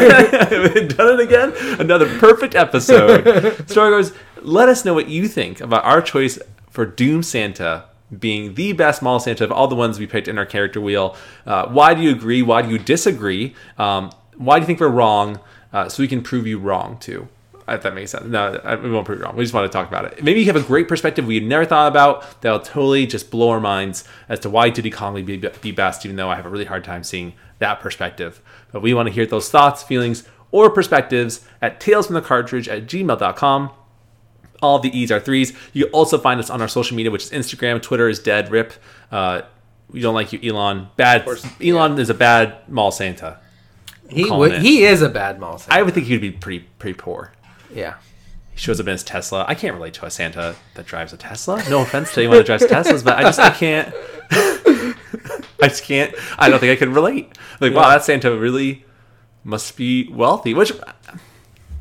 [0.88, 1.80] done it again.
[1.80, 3.24] Another perfect episode.
[3.24, 6.38] Storygoers, let us know what you think about our choice
[6.68, 7.84] for Doom Santa
[8.16, 11.16] being the best mall Santa of all the ones we picked in our character wheel.
[11.44, 12.42] Uh, why do you agree?
[12.42, 13.54] Why do you disagree?
[13.78, 15.40] Um, why do you think we're wrong?
[15.72, 17.28] Uh, so we can prove you wrong too.
[17.68, 18.26] If that makes sense.
[18.26, 19.34] No, we won't prove you wrong.
[19.34, 20.22] We just want to talk about it.
[20.22, 23.50] Maybe you have a great perspective we had never thought about that'll totally just blow
[23.50, 26.48] our minds as to why Kong would be, be best, even though I have a
[26.48, 28.40] really hard time seeing that perspective.
[28.70, 33.70] But we want to hear those thoughts, feelings, or perspectives at talesfromthecartridge at gmail.com.
[34.66, 35.52] All the E's are threes.
[35.72, 37.80] You can also find us on our social media, which is Instagram.
[37.80, 38.50] Twitter is dead.
[38.50, 38.72] Rip.
[39.10, 39.42] Uh,
[39.90, 40.88] we don't like you, Elon.
[40.96, 41.24] Bad.
[41.24, 43.38] course, Elon is a bad mall Santa.
[44.10, 44.62] He calling would.
[44.62, 45.58] He is a bad mall.
[45.58, 45.78] Santa.
[45.78, 47.32] I would think he'd be pretty pretty poor.
[47.72, 47.94] yeah.
[48.52, 49.44] He shows up in his Tesla.
[49.46, 51.62] I can't relate to a Santa that drives a Tesla.
[51.68, 53.94] No offense to anyone that drives Teslas, but I just I can't.
[55.62, 56.14] I just can't.
[56.38, 57.36] I don't think I could relate.
[57.60, 58.84] Like, wow, that Santa really
[59.44, 60.54] must be wealthy.
[60.54, 60.72] Which,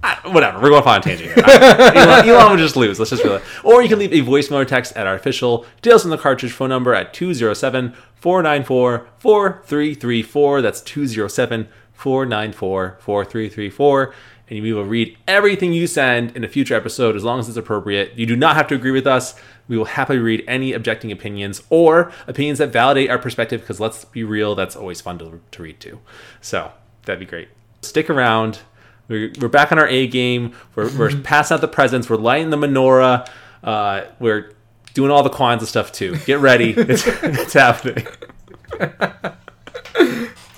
[0.05, 0.59] I, whatever.
[0.59, 1.43] We're going off on a tangent here.
[1.45, 2.99] Elon, Elon would just lose.
[2.99, 3.41] Let's just realize.
[3.63, 6.51] Or you can leave a voicemail or text at our official Tales in the Cartridge
[6.51, 10.61] phone number at 207 494 4334.
[10.61, 14.13] That's 207 494 4334.
[14.47, 17.57] And we will read everything you send in a future episode as long as it's
[17.57, 18.13] appropriate.
[18.15, 19.33] You do not have to agree with us.
[19.67, 24.05] We will happily read any objecting opinions or opinions that validate our perspective because let's
[24.05, 25.99] be real, that's always fun to, to read too.
[26.41, 26.71] So
[27.05, 27.47] that'd be great.
[27.81, 28.59] Stick around.
[29.07, 30.53] We're, we're back on our A game.
[30.75, 32.09] We're, we're passing out the presents.
[32.09, 33.29] We're lighting the menorah.
[33.63, 34.53] Uh, we're
[34.93, 36.17] doing all the Kwanzaa stuff too.
[36.25, 36.73] Get ready.
[36.77, 38.07] It's, it's happening.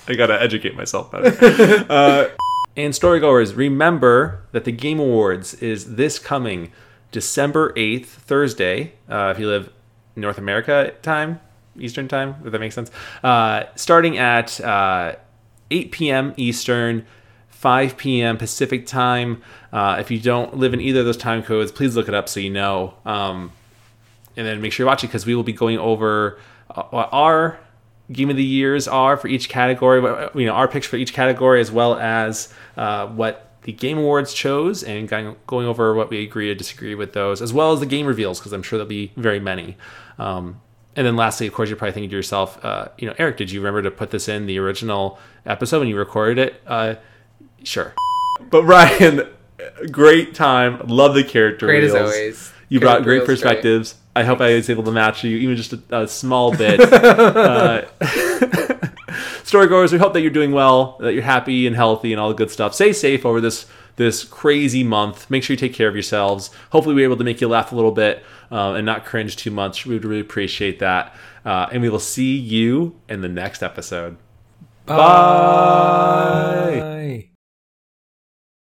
[0.08, 1.86] I gotta educate myself better.
[1.90, 2.28] Uh,
[2.76, 6.70] and storygoers, remember that the Game Awards is this coming
[7.10, 9.72] December 8th, Thursday, uh, if you live
[10.14, 11.40] North America time,
[11.76, 12.90] Eastern time, if that makes sense.
[13.24, 15.16] Uh, starting at uh,
[15.70, 16.34] 8 p.m.
[16.36, 17.04] Eastern,
[17.58, 18.36] 5 p.m.
[18.36, 19.42] Pacific time.
[19.72, 22.28] Uh, if you don't live in either of those time codes, please look it up
[22.28, 22.94] so you know.
[23.04, 23.50] Um,
[24.36, 26.38] and then make sure you watch it because we will be going over
[26.70, 27.58] uh, what our
[28.12, 30.00] game of the years are for each category.
[30.36, 34.32] You know, our picks for each category as well as uh, what the Game Awards
[34.32, 37.86] chose, and going over what we agree or disagree with those, as well as the
[37.86, 39.76] game reveals because I'm sure there'll be very many.
[40.16, 40.60] Um,
[40.94, 43.50] and then lastly, of course, you're probably thinking to yourself, uh, you know, Eric, did
[43.50, 46.62] you remember to put this in the original episode when you recorded it?
[47.64, 47.94] Sure.
[48.50, 49.28] But Ryan,
[49.90, 50.80] great time.
[50.86, 52.52] Love the character Great as always.
[52.68, 53.54] You brought great reveals, great.
[53.54, 53.94] perspectives.
[54.14, 56.80] I hope I was able to match you, even just a, a small bit.
[56.92, 57.86] uh,
[59.44, 62.34] storygoers, we hope that you're doing well, that you're happy and healthy, and all the
[62.34, 62.74] good stuff.
[62.74, 65.30] Stay safe over this this crazy month.
[65.30, 66.50] Make sure you take care of yourselves.
[66.70, 69.50] Hopefully, we're able to make you laugh a little bit uh, and not cringe too
[69.50, 69.86] much.
[69.86, 71.14] We would really appreciate that.
[71.44, 74.16] Uh, and we will see you in the next episode.
[74.86, 74.98] Bye.